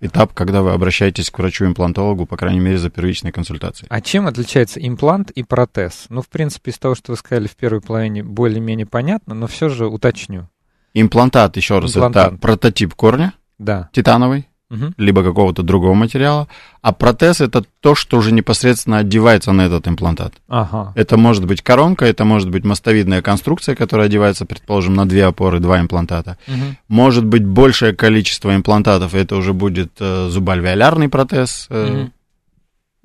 [0.00, 3.86] э, этап, когда вы обращаетесь к врачу-имплантологу, по крайней мере, за первичной консультацией.
[3.90, 6.06] А чем отличается имплант и протез?
[6.08, 9.68] Ну, в принципе, из того, что вы сказали в первой половине, более-менее понятно, но все
[9.68, 10.48] же уточню.
[10.94, 12.34] Имплантат, еще раз, Имплантант.
[12.34, 13.88] это прототип корня, да.
[13.92, 14.92] титановый, угу.
[14.96, 16.48] либо какого-то другого материала,
[16.82, 20.34] а протез это то, что уже непосредственно одевается на этот имплантат.
[20.48, 20.92] Ага.
[20.94, 25.60] Это может быть коронка, это может быть мостовидная конструкция, которая одевается, предположим, на две опоры,
[25.60, 26.38] два имплантата.
[26.46, 26.76] Угу.
[26.88, 31.66] Может быть большее количество имплантатов, и это уже будет э, зубальвеолярный протез.
[31.70, 32.10] Э, угу.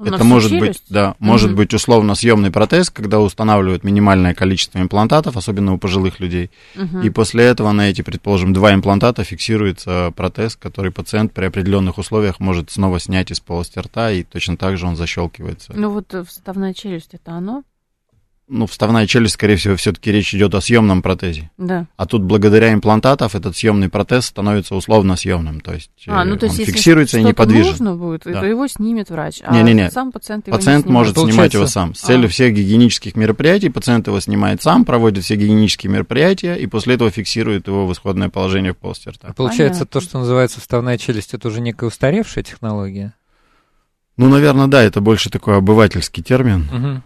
[0.04, 1.16] Это может быть, да, mm-hmm.
[1.20, 6.50] может быть условно съемный протез, когда устанавливают минимальное количество имплантатов, особенно у пожилых людей.
[6.76, 7.06] Mm-hmm.
[7.06, 12.40] И после этого на эти, предположим, два имплантата фиксируется протез, который пациент при определенных условиях
[12.40, 15.74] может снова снять из полости рта, и точно так же он защелкивается.
[15.76, 17.64] Ну вот вставная челюсть это оно?
[18.48, 21.50] Ну, вставная челюсть, скорее всего, все-таки речь идет о съемном протезе.
[21.58, 21.88] Да.
[21.96, 26.48] А тут благодаря имплантатов этот съемный протез становится условно съемным, то есть, а, ну, то
[26.48, 27.72] есть он фиксируется и неподвижен.
[27.72, 28.42] нужно будет, да.
[28.42, 29.92] то его снимет врач, а не, не, не.
[29.92, 31.36] сам пациент его Пациент не может Получается...
[31.36, 31.96] снимать его сам.
[31.96, 32.30] С целью а.
[32.30, 37.68] всех гигиенических мероприятий пациент его снимает сам, проводит все гигиенические мероприятия и после этого фиксирует
[37.68, 39.34] его в исходное положение в полости рта.
[39.34, 40.02] Получается, Понятно.
[40.02, 43.14] то, что называется вставная челюсть, это уже некая устаревшая технология?
[44.18, 46.68] Ну, наверное, да, это больше такой обывательский термин.
[46.72, 47.04] Угу.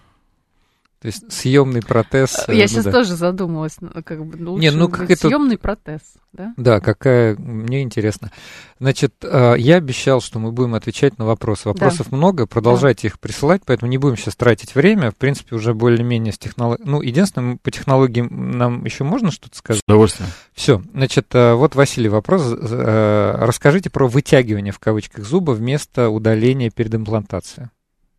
[0.99, 2.45] То есть съемный протез.
[2.47, 2.91] Я ну, сейчас да.
[2.91, 6.01] тоже задумалась, ну, как бы лучше Нет, ну как это съемный протез,
[6.33, 6.53] да?
[6.57, 8.31] Да, какая мне интересно.
[8.79, 11.67] Значит, э, я обещал, что мы будем отвечать на вопросы.
[11.67, 12.17] Вопросов да.
[12.17, 13.07] много, продолжайте да.
[13.09, 15.11] их присылать, поэтому не будем сейчас тратить время.
[15.11, 16.89] В принципе, уже более-менее с технологией.
[16.89, 19.81] Ну, единственное, по технологиям нам еще можно что-то сказать?
[19.81, 20.31] С удовольствием.
[20.53, 22.41] Все, значит, э, вот Василий вопрос.
[22.59, 27.67] Э, расскажите про вытягивание в кавычках зуба вместо удаления перед имплантацией.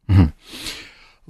[0.08, 0.32] Угу.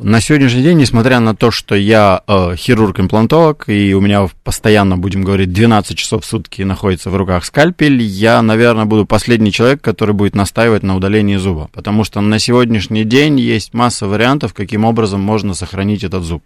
[0.01, 5.25] На сегодняшний день, несмотря на то, что я э, хирург-имплантолог, и у меня постоянно, будем
[5.25, 10.15] говорить, 12 часов в сутки находится в руках скальпель, я, наверное, буду последний человек, который
[10.15, 11.69] будет настаивать на удалении зуба.
[11.73, 16.45] Потому что на сегодняшний день есть масса вариантов, каким образом можно сохранить этот зуб.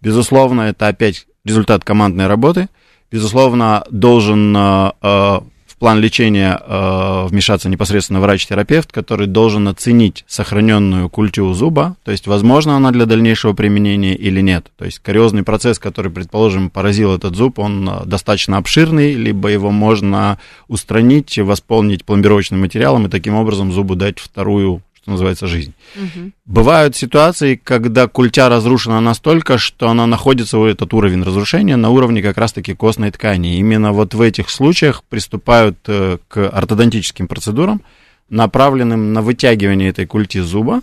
[0.00, 2.70] Безусловно, это опять результат командной работы.
[3.12, 5.40] Безусловно, должен э, э
[5.78, 12.76] план лечения э, вмешаться непосредственно врач-терапевт, который должен оценить сохраненную культуру зуба, то есть возможно
[12.76, 14.66] она для дальнейшего применения или нет.
[14.76, 19.70] То есть кариозный процесс, который, предположим, поразил этот зуб, он э, достаточно обширный, либо его
[19.70, 20.38] можно
[20.68, 25.72] устранить, восполнить пломбировочным материалом и таким образом зубу дать вторую что называется, жизнь.
[25.96, 26.32] Угу.
[26.44, 32.36] Бывают ситуации, когда культя разрушена настолько, что она находится, этот уровень разрушения, на уровне как
[32.36, 33.58] раз-таки костной ткани.
[33.58, 37.80] Именно вот в этих случаях приступают э, к ортодонтическим процедурам,
[38.28, 40.82] направленным на вытягивание этой культи зуба.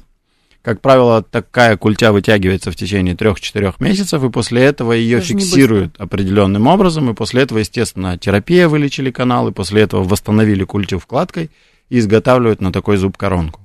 [0.64, 5.96] Как правило, такая культя вытягивается в течение 3-4 месяцев, и после этого ее Даже фиксируют
[6.00, 11.52] определенным образом, и после этого, естественно, терапия вылечили канал, и после этого восстановили культю вкладкой
[11.90, 13.65] и изготавливают на такой зуб коронку.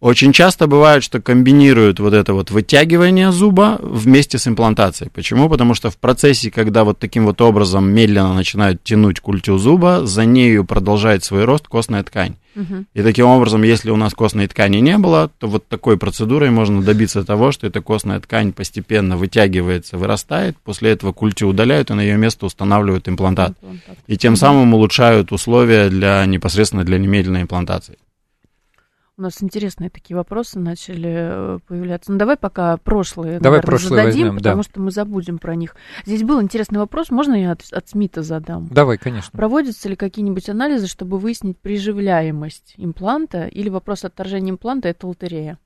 [0.00, 5.10] Очень часто бывает, что комбинируют вот это вот вытягивание зуба вместе с имплантацией.
[5.10, 5.50] Почему?
[5.50, 10.24] Потому что в процессе, когда вот таким вот образом медленно начинают тянуть культю зуба, за
[10.24, 12.36] нею продолжает свой рост костная ткань.
[12.56, 12.86] Угу.
[12.94, 16.82] И таким образом, если у нас костной ткани не было, то вот такой процедурой можно
[16.82, 22.00] добиться того, что эта костная ткань постепенно вытягивается, вырастает, после этого культю удаляют и на
[22.00, 23.52] ее место устанавливают имплантат.
[23.60, 23.98] имплантат.
[24.06, 27.98] И тем самым улучшают условия для непосредственно для немедленной имплантации.
[29.20, 32.10] У нас интересные такие вопросы начали э, появляться.
[32.10, 34.62] Ну, давай пока прошлые, давай наверное, прошлые зададим, возьмем, потому да.
[34.62, 35.76] что мы забудем про них.
[36.06, 38.68] Здесь был интересный вопрос, можно я от, от Смита задам?
[38.68, 39.30] Давай, конечно.
[39.32, 45.58] Проводятся ли какие-нибудь анализы, чтобы выяснить приживляемость импланта, или вопрос отторжения импланта– это лотерея?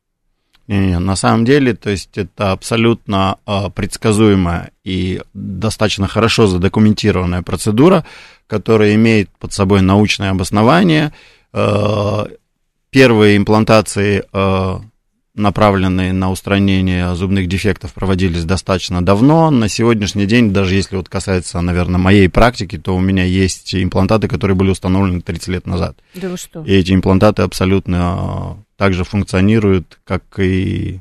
[0.67, 7.43] Не, не, на самом деле, то есть это абсолютно э, предсказуемая и достаточно хорошо задокументированная
[7.43, 8.05] процедура,
[8.49, 11.12] которая имеет под собой научное обоснование.
[12.94, 14.78] Э, Первые имплантации, э,
[15.35, 19.50] направленные на устранение зубных дефектов, проводились достаточно давно.
[19.50, 24.28] На сегодняшний день, даже если вот касается, наверное, моей практики, то у меня есть имплантаты,
[24.28, 25.96] которые были установлены 30 лет назад.
[26.14, 26.62] Да вы что?
[26.62, 31.00] И эти имплантаты абсолютно так же функционируют, как и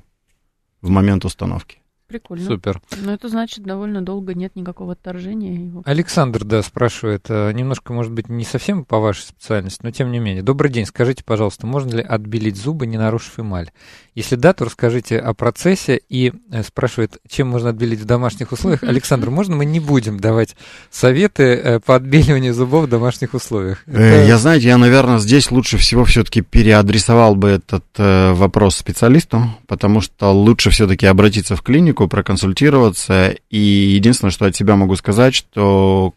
[0.81, 1.77] в момент установки.
[2.13, 2.45] Прикольно.
[2.45, 2.79] Супер.
[3.01, 5.65] Но это значит, довольно долго нет никакого отторжения.
[5.65, 5.81] Его.
[5.83, 10.19] Александр, да, спрашивает, э, немножко, может быть, не совсем по вашей специальности, но тем не
[10.19, 10.43] менее.
[10.43, 13.71] Добрый день, скажите, пожалуйста, можно ли отбелить зубы, не нарушив эмаль?
[14.13, 18.83] Если да, то расскажите о процессе и э, спрашивает, чем можно отбелить в домашних условиях.
[18.93, 20.55] Александр, можно мы не будем давать
[20.91, 23.81] советы э, по отбеливанию зубов в домашних условиях?
[23.87, 24.23] Это...
[24.23, 30.31] Я, знаете, я, наверное, здесь лучше всего все-таки переадресовал бы этот вопрос специалисту, потому что
[30.31, 33.35] лучше все-таки обратиться в клинику, клинику, проконсультироваться.
[33.49, 36.13] И единственное, что от себя могу сказать, что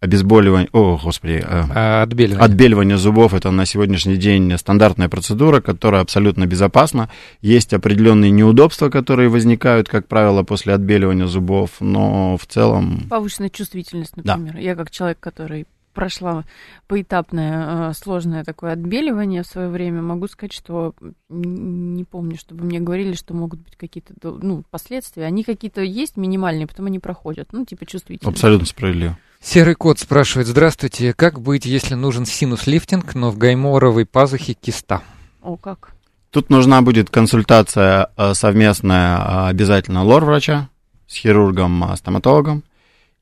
[0.00, 2.42] обезболивание, о, господи, э, а, отбеливание.
[2.42, 7.10] отбеливание зубов это на сегодняшний день стандартная процедура, которая абсолютно безопасна.
[7.42, 13.08] Есть определенные неудобства, которые возникают, как правило, после отбеливания зубов, но в целом...
[13.10, 14.54] Повышенная чувствительность, например.
[14.54, 14.58] Да.
[14.58, 15.66] Я как человек, который
[16.00, 16.44] прошла
[16.86, 20.94] поэтапное э, сложное такое отбеливание в свое время, могу сказать, что
[21.28, 25.26] не помню, чтобы мне говорили, что могут быть какие-то ну, последствия.
[25.26, 27.48] Они какие-то есть минимальные, потом они проходят.
[27.52, 28.32] Ну, типа чувствительные.
[28.32, 29.18] Абсолютно справедливо.
[29.42, 35.02] Серый кот спрашивает, здравствуйте, как быть, если нужен синус-лифтинг, но в гайморовой пазухе киста?
[35.42, 35.92] О, как?
[36.30, 40.70] Тут нужна будет консультация э, совместная э, обязательно лор-врача
[41.06, 42.62] с хирургом-стоматологом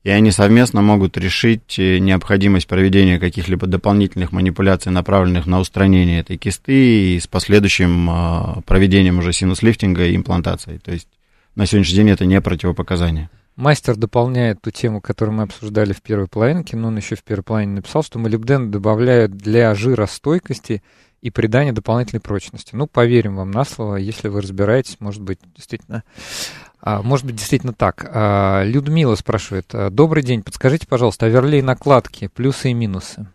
[0.03, 6.37] и они совместно могут решить э, необходимость проведения каких-либо дополнительных манипуляций, направленных на устранение этой
[6.37, 10.79] кисты и с последующим э, проведением уже синус-лифтинга и имплантацией.
[10.79, 11.07] То есть
[11.55, 13.29] на сегодняшний день это не противопоказание.
[13.57, 17.43] Мастер дополняет ту тему, которую мы обсуждали в первой половинке, но он еще в первой
[17.43, 20.81] половине написал, что молибден добавляют для жиростойкости
[21.21, 22.73] и придания дополнительной прочности.
[22.73, 27.73] Ну, поверим вам на слово, если вы разбираетесь, может быть, действительно а, может быть, действительно
[27.73, 28.09] так.
[28.13, 29.67] А, Людмила спрашивает.
[29.73, 33.27] «А, Добрый день, подскажите, пожалуйста, оверлей накладки, плюсы и минусы.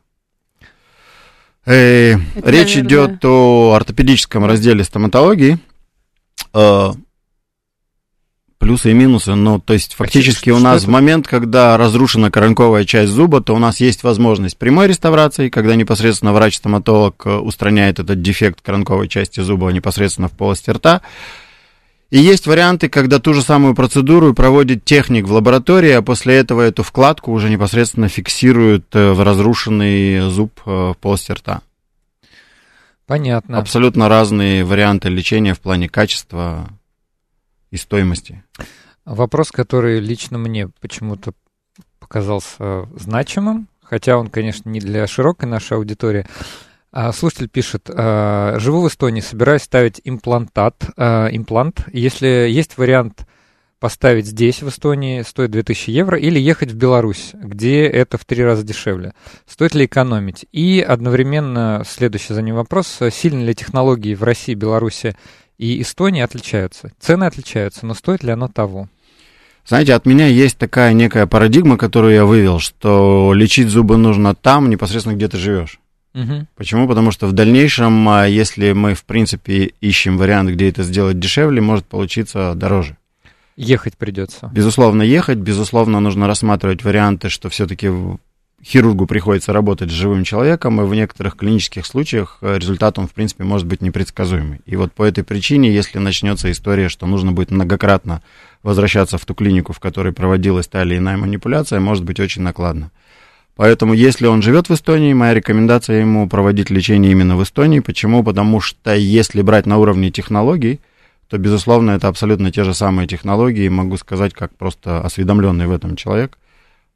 [1.66, 2.82] Э, речь наверное...
[2.82, 5.58] идет о ортопедическом разделе стоматологии.
[6.52, 6.92] Э,
[8.58, 9.34] плюсы и минусы.
[9.34, 13.58] Ну, то есть, фактически у нас в момент, когда разрушена коронковая часть зуба, то у
[13.58, 19.70] нас есть возможность прямой реставрации, когда непосредственно врач-стоматолог э, устраняет этот дефект коронковой части зуба
[19.70, 21.02] непосредственно в полости рта.
[22.10, 26.60] И есть варианты, когда ту же самую процедуру проводит техник в лаборатории, а после этого
[26.60, 31.62] эту вкладку уже непосредственно фиксируют э, в разрушенный зуб э, в полости рта.
[33.06, 33.58] Понятно.
[33.58, 36.68] Абсолютно разные варианты лечения в плане качества
[37.70, 38.44] и стоимости.
[39.04, 41.32] Вопрос, который лично мне почему-то
[41.98, 46.26] показался значимым, хотя он, конечно, не для широкой нашей аудитории.
[46.96, 51.86] А, слушатель пишет, а, живу в Эстонии, собираюсь ставить имплантат, а, имплант.
[51.92, 53.26] Если есть вариант
[53.80, 58.44] поставить здесь, в Эстонии, стоит 2000 евро, или ехать в Беларусь, где это в три
[58.44, 59.12] раза дешевле.
[59.44, 60.46] Стоит ли экономить?
[60.52, 65.16] И одновременно, следующий за ним вопрос, сильно ли технологии в России, Беларуси
[65.58, 66.92] и Эстонии отличаются?
[67.00, 68.88] Цены отличаются, но стоит ли оно того?
[69.66, 74.70] Знаете, от меня есть такая некая парадигма, которую я вывел, что лечить зубы нужно там,
[74.70, 75.80] непосредственно где ты живешь.
[76.14, 76.46] Угу.
[76.56, 76.86] Почему?
[76.86, 81.60] Потому что в дальнейшем, а, если мы, в принципе, ищем вариант, где это сделать дешевле,
[81.60, 82.96] может получиться дороже.
[83.56, 84.50] Ехать придется.
[84.52, 85.38] Безусловно, ехать.
[85.38, 87.88] Безусловно, нужно рассматривать варианты, что все-таки
[88.64, 93.12] хирургу приходится работать с живым человеком, и в некоторых клинических случаях э, результат, он, в
[93.12, 94.60] принципе, может быть непредсказуемый.
[94.64, 98.22] И вот по этой причине, если начнется история, что нужно будет многократно
[98.62, 102.90] возвращаться в ту клинику, в которой проводилась та или иная манипуляция, может быть очень накладно.
[103.56, 107.80] Поэтому, если он живет в Эстонии, моя рекомендация ему проводить лечение именно в Эстонии.
[107.80, 108.24] Почему?
[108.24, 110.80] Потому что если брать на уровне технологий,
[111.28, 113.68] то, безусловно, это абсолютно те же самые технологии.
[113.68, 116.36] Могу сказать, как просто осведомленный в этом человек,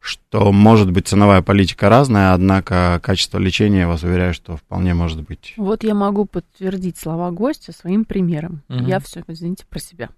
[0.08, 5.22] что может быть ценовая политика разная, однако качество лечения, я вас уверяю, что вполне может
[5.22, 5.52] быть.
[5.56, 8.62] Вот я могу подтвердить слова гостя своим примером.
[8.68, 8.84] Угу.
[8.84, 10.08] Я все, извините, про себя.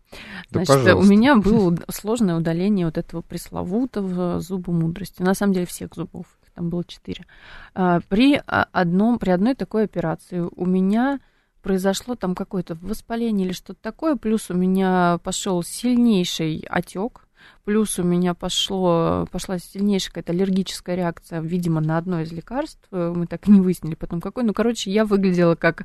[0.50, 0.96] Да, Значит, пожалуйста.
[0.96, 5.22] у меня было сложное удаление вот этого пресловутого зуба мудрости.
[5.22, 7.26] На самом деле всех зубов, их там было четыре.
[7.74, 11.20] А, при, а, одном, при одной такой операции у меня
[11.62, 17.26] произошло там какое-то воспаление или что-то такое, плюс у меня пошел сильнейший отек
[17.64, 22.80] Плюс у меня пошло, пошла сильнейшая какая-то аллергическая реакция, видимо, на одно из лекарств.
[22.90, 24.44] Мы так и не выяснили потом, какой.
[24.44, 25.84] Ну, короче, я выглядела как,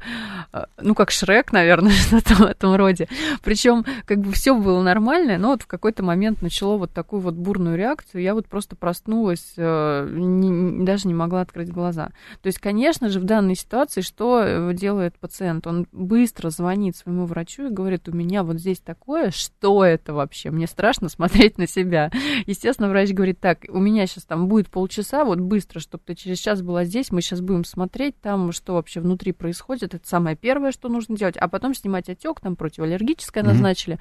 [0.53, 3.07] э, ну, как Шрек, наверное, что-то в этом роде.
[3.43, 7.35] Причем, как бы все было нормально, но вот в какой-то момент начало вот такую вот
[7.35, 8.21] бурную реакцию.
[8.21, 12.07] Я вот просто проснулась, э, не, даже не могла открыть глаза.
[12.41, 15.67] То есть, конечно же, в данной ситуации что э, делает пациент?
[15.67, 20.51] Он быстро звонит своему врачу и говорит, у меня вот здесь такое, что это вообще?
[20.51, 22.11] Мне страшно смотреть на себя.
[22.45, 26.39] Естественно, врач говорит, так, у меня сейчас там будет полчаса, вот быстро, чтобы ты через
[26.39, 29.93] час была здесь, мы сейчас будем смотреть там, что вообще внутри происходит.
[29.93, 31.37] Это самое первое, что нужно делать.
[31.37, 33.47] А потом снимать отек, там противоаллергическое mm-hmm.
[33.47, 33.99] назначили.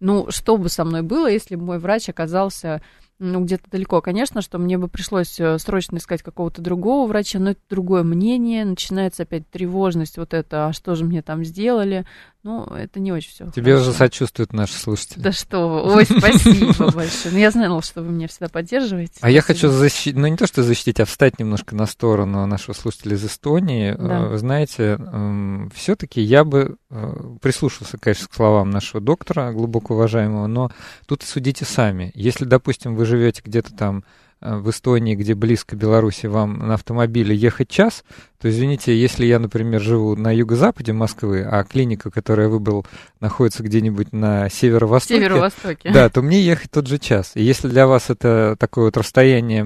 [0.00, 2.82] Ну, что бы со мной было, если бы мой врач оказался
[3.18, 4.00] ну, где-то далеко.
[4.00, 8.64] Конечно, что мне бы пришлось э, срочно искать какого-то другого врача, но это другое мнение,
[8.64, 12.04] начинается опять тревожность, вот это, а что же мне там сделали,
[12.46, 13.50] ну, это не очень все.
[13.50, 13.90] Тебе хорошо.
[13.90, 15.20] уже сочувствуют наши слушатели.
[15.20, 17.32] Да что вы, ой, спасибо большое.
[17.34, 19.14] Ну, я знала, что вы меня всегда поддерживаете.
[19.20, 22.72] А я хочу защитить, ну, не то, что защитить, а встать немножко на сторону нашего
[22.72, 23.96] слушателя из Эстонии.
[23.98, 30.46] Э, знаете, эм, все-таки я бы э, прислушался, конечно, к словам нашего доктора, глубоко уважаемого,
[30.46, 30.70] но
[31.08, 32.12] тут судите сами.
[32.14, 34.04] Если, допустим, вы живете где-то там
[34.40, 38.04] Э, в Эстонии, где близко Беларуси, вам на автомобиле ехать час,
[38.38, 42.86] то, извините, если я, например, живу на юго-западе Москвы, а клиника, которую я выбрал,
[43.20, 47.32] находится где-нибудь на северо-востоке, северо-востоке, да, то мне ехать тот же час.
[47.34, 49.64] И если для вас это такое вот расстояние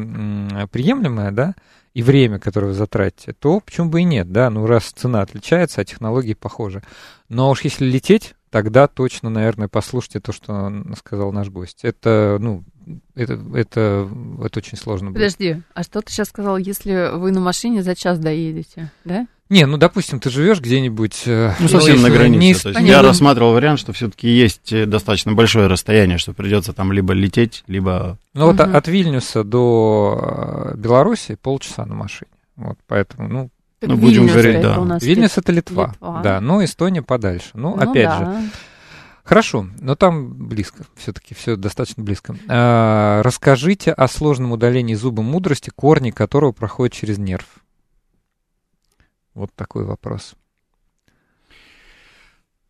[0.68, 1.55] приемлемое, да,
[1.93, 5.80] и время, которое вы затратите, то почему бы и нет, да, ну раз цена отличается,
[5.80, 6.82] а технологии похожи.
[7.28, 11.80] Но уж если лететь, тогда точно, наверное, послушайте то, что сказал наш гость.
[11.82, 12.64] Это, ну,
[13.14, 14.09] это, это,
[14.44, 15.16] это очень сложно будет.
[15.16, 19.26] Подожди, а что ты сейчас сказал, если вы на машине за час доедете, да?
[19.48, 21.24] Не, ну, допустим, ты живешь где-нибудь...
[21.26, 22.68] Э, ну, совсем на границе.
[22.68, 22.72] Не...
[22.72, 26.92] То есть я рассматривал вариант, что все-таки есть э, достаточно большое расстояние, что придется там
[26.92, 28.16] либо лететь, либо...
[28.32, 28.53] Ну, угу.
[28.53, 32.30] вот от Вильнюса до э, Беларуси полчаса на машине.
[32.55, 33.51] Вот, поэтому, ну...
[33.81, 34.99] Так ну, будем говорить, да.
[35.01, 36.22] Вильнюс это Литва, Литва.
[36.22, 37.51] Да, но Эстония подальше.
[37.55, 38.18] Ну, ну опять да.
[38.18, 38.51] же...
[39.24, 42.37] Хорошо, но там близко, все-таки все достаточно близко.
[42.49, 47.47] А, расскажите о сложном удалении зуба мудрости, корни которого проходят через нерв.
[49.35, 50.35] Вот такой вопрос.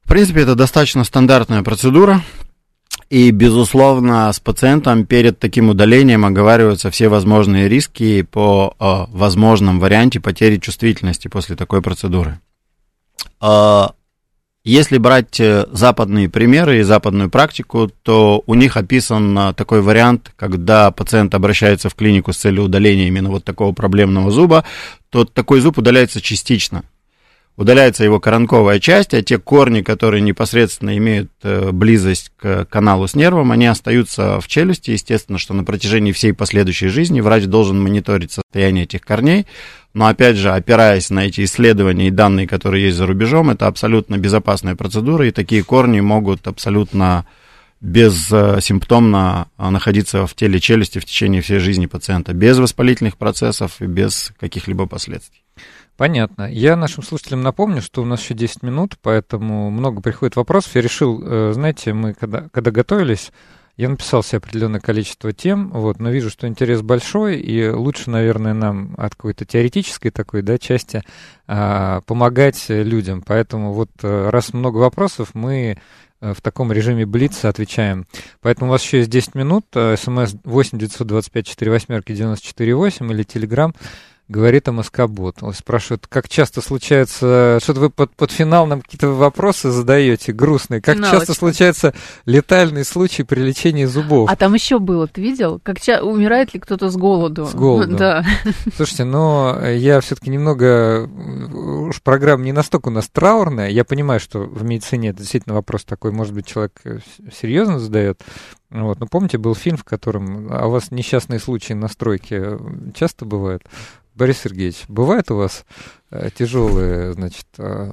[0.04, 2.20] В принципе, это достаточно стандартная процедура.
[3.10, 10.20] И, безусловно, с пациентом перед таким удалением оговариваются все возможные риски по э, возможном варианте
[10.20, 12.38] потери чувствительности после такой процедуры.
[13.42, 13.88] Э,
[14.62, 20.32] если брать э, западные примеры и западную практику, то у них описан э, такой вариант,
[20.36, 24.64] когда пациент обращается в клинику с целью удаления именно вот такого проблемного зуба,
[25.08, 26.84] то такой зуб удаляется частично.
[27.60, 33.14] Удаляется его коронковая часть, а те корни, которые непосредственно имеют э, близость к каналу с
[33.14, 34.92] нервом, они остаются в челюсти.
[34.92, 39.46] Естественно, что на протяжении всей последующей жизни врач должен мониторить состояние этих корней,
[39.92, 44.16] но опять же, опираясь на эти исследования и данные, которые есть за рубежом, это абсолютно
[44.16, 47.26] безопасная процедура, и такие корни могут абсолютно
[47.82, 53.84] бессимптомно а, находиться в теле челюсти в течение всей жизни пациента, без воспалительных процессов и
[53.84, 55.42] без каких-либо последствий.
[56.00, 56.50] Понятно.
[56.50, 60.74] Я нашим слушателям напомню, что у нас еще 10 минут, поэтому много приходит вопросов.
[60.74, 63.32] Я решил, э, знаете, мы когда, когда готовились,
[63.76, 68.54] я написал себе определенное количество тем, вот, но вижу, что интерес большой, и лучше, наверное,
[68.54, 71.02] нам от какой-то теоретической такой да, части
[71.46, 73.20] а, помогать людям.
[73.20, 75.76] Поэтому вот э, раз много вопросов, мы
[76.22, 78.06] э, в таком режиме блица отвечаем.
[78.40, 79.66] Поэтому у вас еще есть 10 минут.
[79.74, 83.74] СМС 8 925 4 восьмерки 94 8 или Телеграм
[84.30, 85.38] говорит о Москобот.
[85.40, 90.80] Он спрашивает, как часто случается, что-то вы под, под финал нам какие-то вопросы задаете грустные,
[90.80, 91.18] как Финалочка.
[91.18, 91.94] часто случается
[92.26, 94.30] летальный случай при лечении зубов?
[94.30, 95.60] А там еще было, ты видел?
[95.62, 97.46] Как ча- умирает ли кто-то с голоду?
[97.46, 97.90] С голоду.
[98.00, 98.24] Да.
[98.76, 103.68] Слушайте, но я все-таки немного уж программа не настолько у нас траурная.
[103.68, 106.98] Я понимаю, что в медицине это действительно вопрос такой, может быть, человек э,
[107.32, 108.22] серьезно задает.
[108.70, 109.00] Вот.
[109.00, 112.58] Но помните, был фильм, в котором а у вас несчастные случаи на стройке
[112.94, 113.64] часто бывают?
[114.20, 115.64] Борис Сергеевич, бывают у вас
[116.10, 117.90] э, тяжелые, значит, э,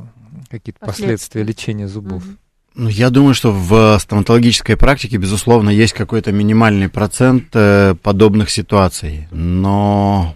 [0.50, 2.22] какие-то последствия лечения зубов?
[2.22, 2.36] Угу.
[2.76, 9.30] Ну, я думаю, что в стоматологической практике, безусловно, есть какой-то минимальный процент э, подобных ситуаций.
[9.32, 10.36] Но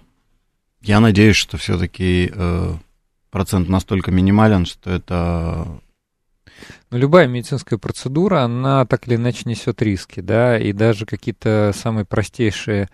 [0.81, 2.73] я надеюсь, что все-таки э,
[3.29, 5.67] процент настолько минимален, что это
[6.89, 12.05] но любая медицинская процедура, она так или иначе несет риски, да, и даже какие-то самые
[12.05, 12.87] простейшие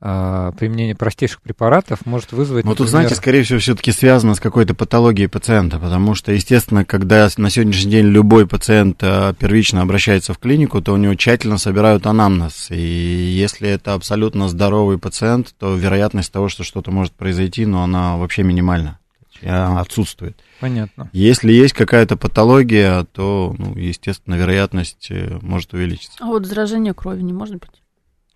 [0.00, 2.64] а, применение простейших препаратов может вызвать...
[2.64, 7.28] Ну, тут, знаете, скорее всего, все-таки связано с какой-то патологией пациента, потому что, естественно, когда
[7.36, 12.06] на сегодняшний день любой пациент а, первично обращается в клинику, то у него тщательно собирают
[12.06, 17.78] анамнез, и если это абсолютно здоровый пациент, то вероятность того, что что-то может произойти, ну,
[17.78, 19.00] она вообще минимальна,
[19.42, 20.40] она отсутствует.
[20.60, 21.10] Понятно.
[21.12, 26.18] Если есть какая-то патология, то, ну, естественно, вероятность э, может увеличиться.
[26.20, 27.82] А вот заражение крови не может быть?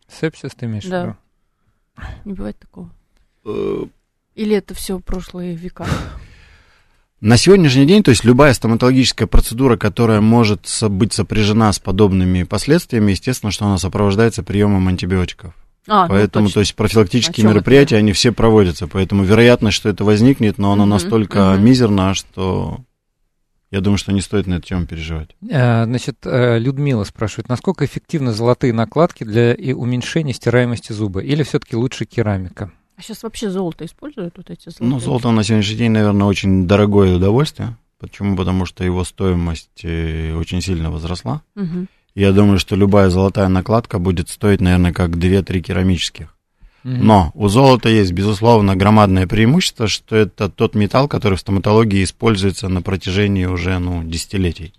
[0.08, 1.00] Сепсис ты имеешь да.
[1.00, 1.16] в виду?
[2.24, 2.90] Не бывает такого.
[3.44, 3.84] Э,
[4.34, 5.86] Или это все прошлые века?
[7.20, 13.12] На сегодняшний день, то есть любая стоматологическая процедура, которая может быть сопряжена с подобными последствиями,
[13.12, 15.54] естественно, что она сопровождается приемом антибиотиков.
[15.86, 18.02] А, ну, поэтому, ну, то есть профилактические мероприятия, это?
[18.02, 21.60] они все проводятся, поэтому вероятность, что это возникнет, но она угу, настолько угу.
[21.60, 22.80] мизерна, что
[23.72, 25.30] я думаю, что не стоит на эту тему переживать.
[25.48, 31.20] Э, значит, э, Людмила спрашивает, насколько эффективны золотые накладки для уменьшения стираемости зуба?
[31.20, 32.70] Или все-таки лучше керамика?
[32.96, 34.88] А сейчас вообще золото используют вот эти золотые?
[34.90, 37.76] Ну, золото на сегодняшний день, наверное, очень дорогое удовольствие.
[37.98, 38.36] Почему?
[38.36, 41.40] Потому что его стоимость э, очень сильно возросла.
[41.56, 41.86] Угу.
[42.14, 46.36] Я думаю, что любая золотая накладка будет стоить, наверное, как 2-3 керамических.
[46.84, 52.68] Но у золота есть, безусловно, громадное преимущество, что это тот металл, который в стоматологии используется
[52.68, 54.74] на протяжении уже ну, десятилетий.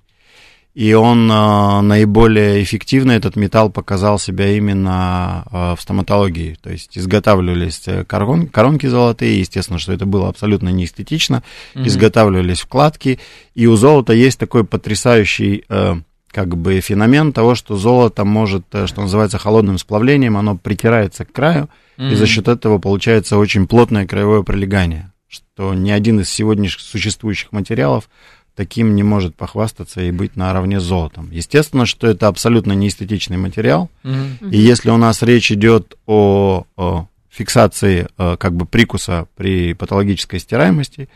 [0.74, 6.58] И он э, наиболее эффективно, этот металл показал себя именно э, в стоматологии.
[6.62, 11.44] То есть изготавливались э, корон, коронки золотые, естественно, что это было абсолютно неэстетично,
[11.76, 11.88] mm-hmm.
[11.88, 13.20] изготавливались вкладки,
[13.54, 15.64] и у золота есть такой потрясающий...
[15.70, 15.96] Э,
[16.34, 21.32] как бы феномен того, что золото может, э, что называется, холодным сплавлением, оно притирается к
[21.32, 22.12] краю, mm-hmm.
[22.12, 27.52] и за счет этого получается очень плотное краевое пролегание, что ни один из сегодняшних существующих
[27.52, 28.10] материалов
[28.56, 31.30] таким не может похвастаться и быть наравне с золотом.
[31.32, 34.50] Естественно, что это абсолютно неэстетичный материал, mm-hmm.
[34.50, 40.40] и если у нас речь идет о, о фиксации э, как бы прикуса при патологической
[40.40, 41.10] стираемости,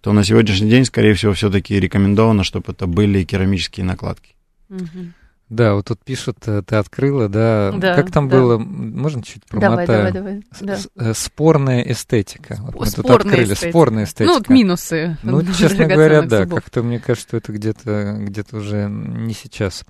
[0.00, 4.34] то на сегодняшний день, скорее всего, все-таки рекомендовано, чтобы это были керамические накладки.
[5.52, 7.72] Да, вот тут пишут, э, ты открыла, да.
[7.76, 8.38] да как там да.
[8.38, 8.56] было?
[8.56, 9.86] Можно чуть промотаю?
[9.86, 10.42] Давай, давай, давай.
[10.62, 10.78] Да.
[10.96, 12.56] Э, спорная эстетика.
[12.58, 13.52] Вот мы тут открыли.
[13.52, 13.68] Эстетика.
[13.68, 14.24] Спорная эстетика.
[14.24, 15.18] Ну, вот минусы.
[15.22, 16.46] Ну, честно говоря, да.
[16.46, 19.84] Как-то мне кажется, что это где-то где уже не сейчас.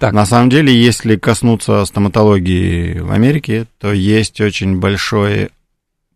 [0.00, 0.12] Так.
[0.12, 5.50] На самом деле, если коснуться стоматологии в Америке, то есть очень большой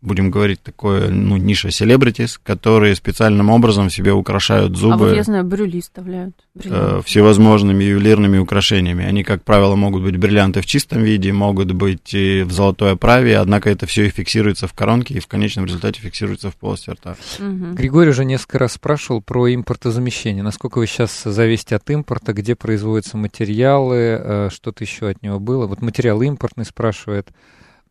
[0.03, 4.95] будем говорить, такое, ну, ниша селебритис, которые специальным образом себе украшают зубы.
[4.95, 6.35] А вот я знаю, брюли вставляют.
[6.65, 9.05] Э, всевозможными ювелирными украшениями.
[9.05, 13.39] Они, как правило, могут быть бриллианты в чистом виде, могут быть и в золотой оправе,
[13.39, 17.17] однако это все и фиксируется в коронке, и в конечном результате фиксируется в полости рта.
[17.39, 17.75] Угу.
[17.75, 20.43] Григорий уже несколько раз спрашивал про импортозамещение.
[20.43, 25.67] Насколько вы сейчас зависите от импорта, где производятся материалы, э, что-то еще от него было?
[25.67, 27.29] Вот материал импортный спрашивает.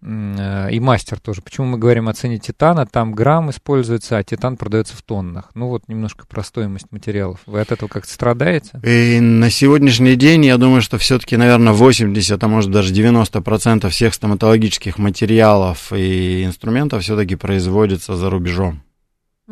[0.01, 1.41] Э, и мастер тоже.
[1.41, 2.85] Почему мы говорим о цене титана?
[2.85, 5.51] Там грамм используется, а титан продается в тоннах.
[5.55, 7.41] Ну вот немножко про стоимость материалов.
[7.45, 8.79] Вы от этого как-то страдаете?
[8.83, 14.13] И на сегодняшний день я думаю, что все-таки, наверное, 80, а может даже 90% всех
[14.13, 18.83] стоматологических материалов и инструментов все-таки производится за рубежом.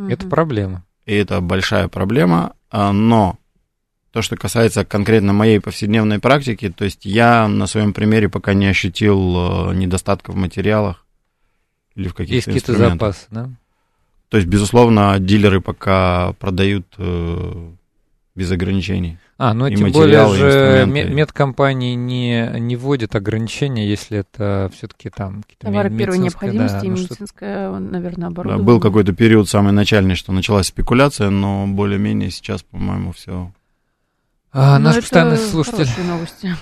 [0.09, 0.85] Это проблема.
[1.05, 3.37] И это большая проблема, а, но
[4.17, 8.65] то, что касается конкретно моей повседневной практики, то есть я на своем примере пока не
[8.65, 11.05] ощутил э, недостатка в материалах
[11.93, 13.51] или в каких-то Есть какие-то запасы, да?
[14.29, 17.69] То есть, безусловно, дилеры пока продают э,
[18.33, 19.19] без ограничений.
[19.37, 25.43] А, ну и тем более же медкомпании не, не вводят ограничения, если это все-таки там
[25.43, 27.77] какие-то Товары первой необходимости да, и ну, медицинское, что...
[27.77, 28.65] наверное, оборудование.
[28.65, 33.51] Да, был какой-то период самый начальный, что началась спекуляция, но более-менее сейчас, по-моему, все
[34.59, 35.87] а, наш постоянный слушатель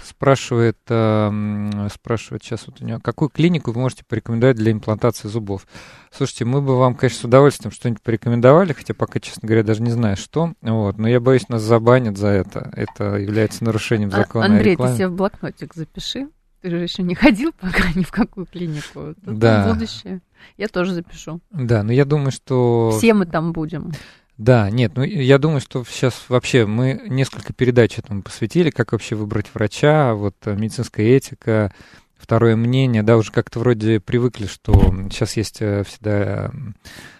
[0.03, 5.65] спрашивает, э, спрашивает сейчас вот у него, какую клинику вы можете порекомендовать для имплантации зубов?
[6.11, 9.91] Слушайте, мы бы вам, конечно, с удовольствием что-нибудь порекомендовали, хотя пока, честно говоря, даже не
[9.91, 10.53] знаю, что.
[10.61, 12.69] Вот, но я боюсь, нас забанят за это.
[12.75, 14.91] Это является нарушением а, закона Андрей, о рекламе.
[14.91, 16.27] ты себе в блокнотик запиши.
[16.61, 19.15] Ты же еще не ходил пока ни в какую клинику.
[19.23, 19.71] Тут да.
[19.71, 20.21] будущее.
[20.57, 21.39] Я тоже запишу.
[21.51, 22.91] Да, но я думаю, что...
[22.97, 23.91] Все мы там будем.
[24.37, 29.15] Да, нет, ну я думаю, что сейчас вообще мы несколько передач этому посвятили, как вообще
[29.15, 31.73] выбрать врача, вот э, медицинская этика,
[32.17, 34.73] второе мнение, да, уже как-то вроде привыкли, что
[35.09, 36.51] сейчас есть э, всегда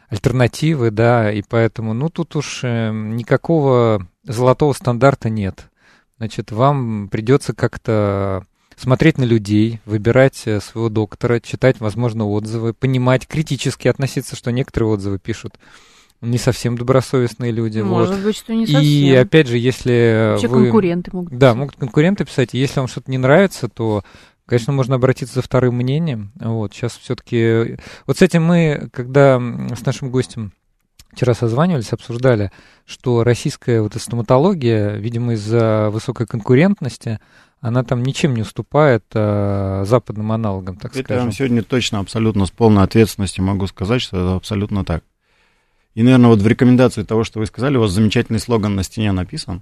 [0.09, 5.70] альтернативы, да, и поэтому, ну, тут уж э, никакого золотого стандарта нет.
[6.18, 8.45] Значит, вам придется как-то
[8.76, 15.18] смотреть на людей, выбирать своего доктора, читать, возможно, отзывы, понимать, критически относиться, что некоторые отзывы
[15.18, 15.57] пишут
[16.22, 17.80] не совсем добросовестные люди.
[17.80, 18.24] Может вот.
[18.24, 18.84] быть, что не совсем.
[18.84, 20.63] И опять же, если Вообще вы...
[20.63, 22.53] конкуренты могут Да, могут конкуренты писать.
[22.53, 24.03] Если вам что-то не нравится, то,
[24.45, 26.32] конечно, можно обратиться за вторым мнением.
[26.36, 27.78] Вот, сейчас все-таки...
[28.07, 30.53] Вот с этим мы, когда с нашим гостем
[31.11, 32.51] вчера созванивались, обсуждали,
[32.86, 37.20] что российская вот стоматология, видимо, из-за высокой конкурентности,
[37.61, 41.18] она там ничем не уступает э, западным аналогам, так это скажем.
[41.18, 45.03] Я вам сегодня точно, абсолютно с полной ответственностью могу сказать, что это абсолютно так.
[45.95, 49.11] И, наверное, вот в рекомендации того, что вы сказали, у вас замечательный слоган на стене
[49.11, 49.61] написан.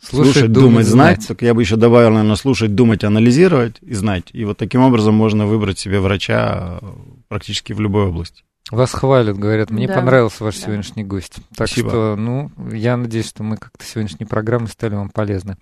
[0.00, 1.16] Слушать, слушать думать, думать, знать.
[1.16, 1.28] знать.
[1.28, 4.28] Так я бы еще добавил, наверное, слушать, думать, анализировать и знать.
[4.32, 6.80] И вот таким образом можно выбрать себе врача
[7.28, 8.42] практически в любой области.
[8.70, 9.94] Вас хвалят, говорят, мне да.
[9.94, 10.66] понравился ваш да.
[10.66, 11.36] сегодняшний гость.
[11.56, 11.88] Так Спасибо.
[11.88, 15.56] что, ну, я надеюсь, что мы как-то сегодняшней программой стали вам полезны.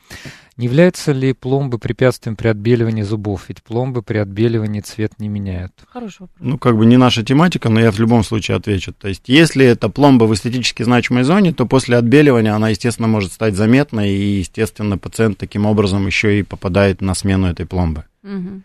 [0.56, 3.44] Не являются ли пломбы препятствием при отбеливании зубов?
[3.48, 5.72] Ведь пломбы при отбеливании цвет не меняют.
[5.88, 6.38] Хороший вопрос.
[6.40, 8.92] Ну, как бы не наша тематика, но я в любом случае отвечу.
[8.92, 13.32] То есть, если это пломба в эстетически значимой зоне, то после отбеливания она, естественно, может
[13.32, 18.04] стать заметной, и, естественно, пациент таким образом еще и попадает на смену этой пломбы.
[18.24, 18.62] Угу.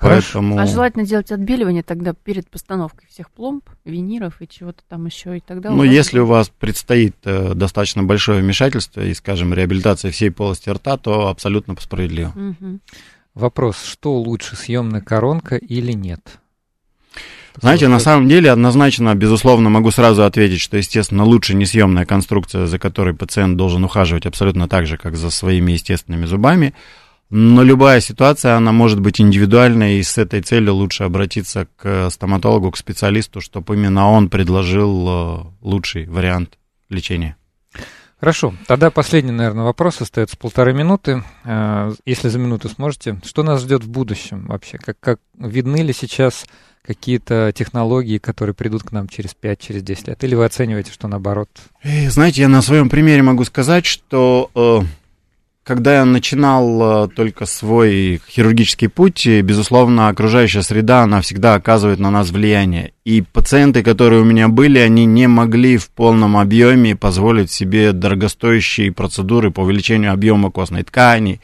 [0.00, 0.58] Поэтому...
[0.58, 5.40] А желательно делать отбеливание тогда перед постановкой всех пломб, виниров и чего-то там еще и
[5.40, 5.70] тогда.
[5.70, 10.96] Ну, если у вас предстоит э, достаточно большое вмешательство и, скажем, реабилитация всей полости рта,
[10.96, 12.32] то абсолютно справедливо.
[12.34, 12.78] Угу.
[13.34, 16.40] Вопрос, что лучше, съемная коронка или нет?
[17.60, 22.78] Знаете, на самом деле однозначно, безусловно, могу сразу ответить, что, естественно, лучше несъемная конструкция, за
[22.78, 26.74] которой пациент должен ухаживать абсолютно так же, как за своими естественными зубами.
[27.30, 32.72] Но любая ситуация, она может быть индивидуальной, и с этой целью лучше обратиться к стоматологу,
[32.72, 36.58] к специалисту, чтобы именно он предложил э, лучший вариант
[36.88, 37.36] лечения.
[38.18, 41.22] Хорошо, тогда последний, наверное, вопрос, остается полторы минуты.
[41.44, 44.78] Э, если за минуту сможете, что нас ждет в будущем вообще?
[44.78, 46.44] Как, как видны ли сейчас
[46.82, 50.24] какие-то технологии, которые придут к нам через 5-10 через лет?
[50.24, 51.48] Или вы оцениваете, что наоборот?
[52.08, 54.80] Знаете, я на своем примере могу сказать, что э,
[55.70, 62.10] когда я начинал э, только свой хирургический путь, безусловно, окружающая среда, она всегда оказывает на
[62.10, 62.92] нас влияние.
[63.04, 68.90] И пациенты, которые у меня были, они не могли в полном объеме позволить себе дорогостоящие
[68.90, 71.40] процедуры по увеличению объема костной ткани,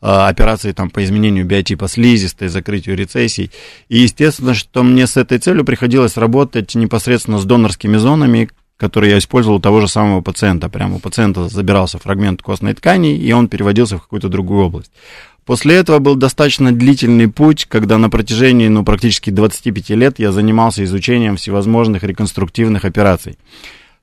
[0.00, 3.50] э, операции там, по изменению биотипа слизистой, закрытию рецессий.
[3.88, 9.18] И естественно, что мне с этой целью приходилось работать непосредственно с донорскими зонами, который я
[9.18, 10.68] использовал у того же самого пациента.
[10.68, 14.90] Прямо у пациента забирался фрагмент костной ткани, и он переводился в какую-то другую область.
[15.44, 20.82] После этого был достаточно длительный путь, когда на протяжении ну, практически 25 лет я занимался
[20.84, 23.38] изучением всевозможных реконструктивных операций.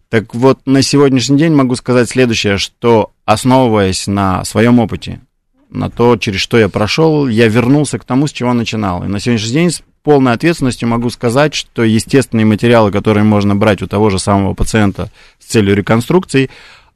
[0.09, 5.21] Так вот, на сегодняшний день могу сказать следующее, что основываясь на своем опыте,
[5.69, 9.03] на то, через что я прошел, я вернулся к тому, с чего начинал.
[9.03, 9.71] И на сегодняшний день
[10.03, 15.11] полной ответственностью могу сказать, что естественные материалы, которые можно брать у того же самого пациента
[15.39, 16.49] с целью реконструкции,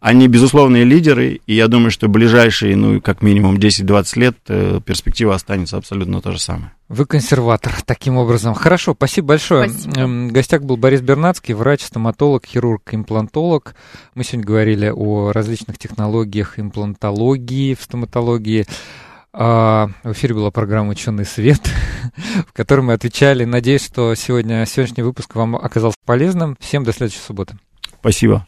[0.06, 5.34] они безусловные лидеры, и я думаю, что ближайшие, ну, как минимум 10-20 лет э, перспектива
[5.34, 6.72] останется абсолютно то же самое.
[6.90, 8.54] Вы консерватор, таким образом.
[8.54, 9.68] Хорошо, спасибо большое.
[9.68, 10.06] Спасибо.
[10.06, 13.74] В гостях был Борис Бернацкий, врач, стоматолог, хирург, имплантолог.
[14.14, 18.68] Мы сегодня говорили о различных технологиях имплантологии в стоматологии.
[19.38, 21.60] А, в эфире была программа «Ученый свет»,
[22.48, 23.44] в которой мы отвечали.
[23.44, 26.56] Надеюсь, что сегодня, сегодняшний выпуск вам оказался полезным.
[26.62, 27.58] Всем до следующей субботы.
[28.00, 28.48] Спасибо.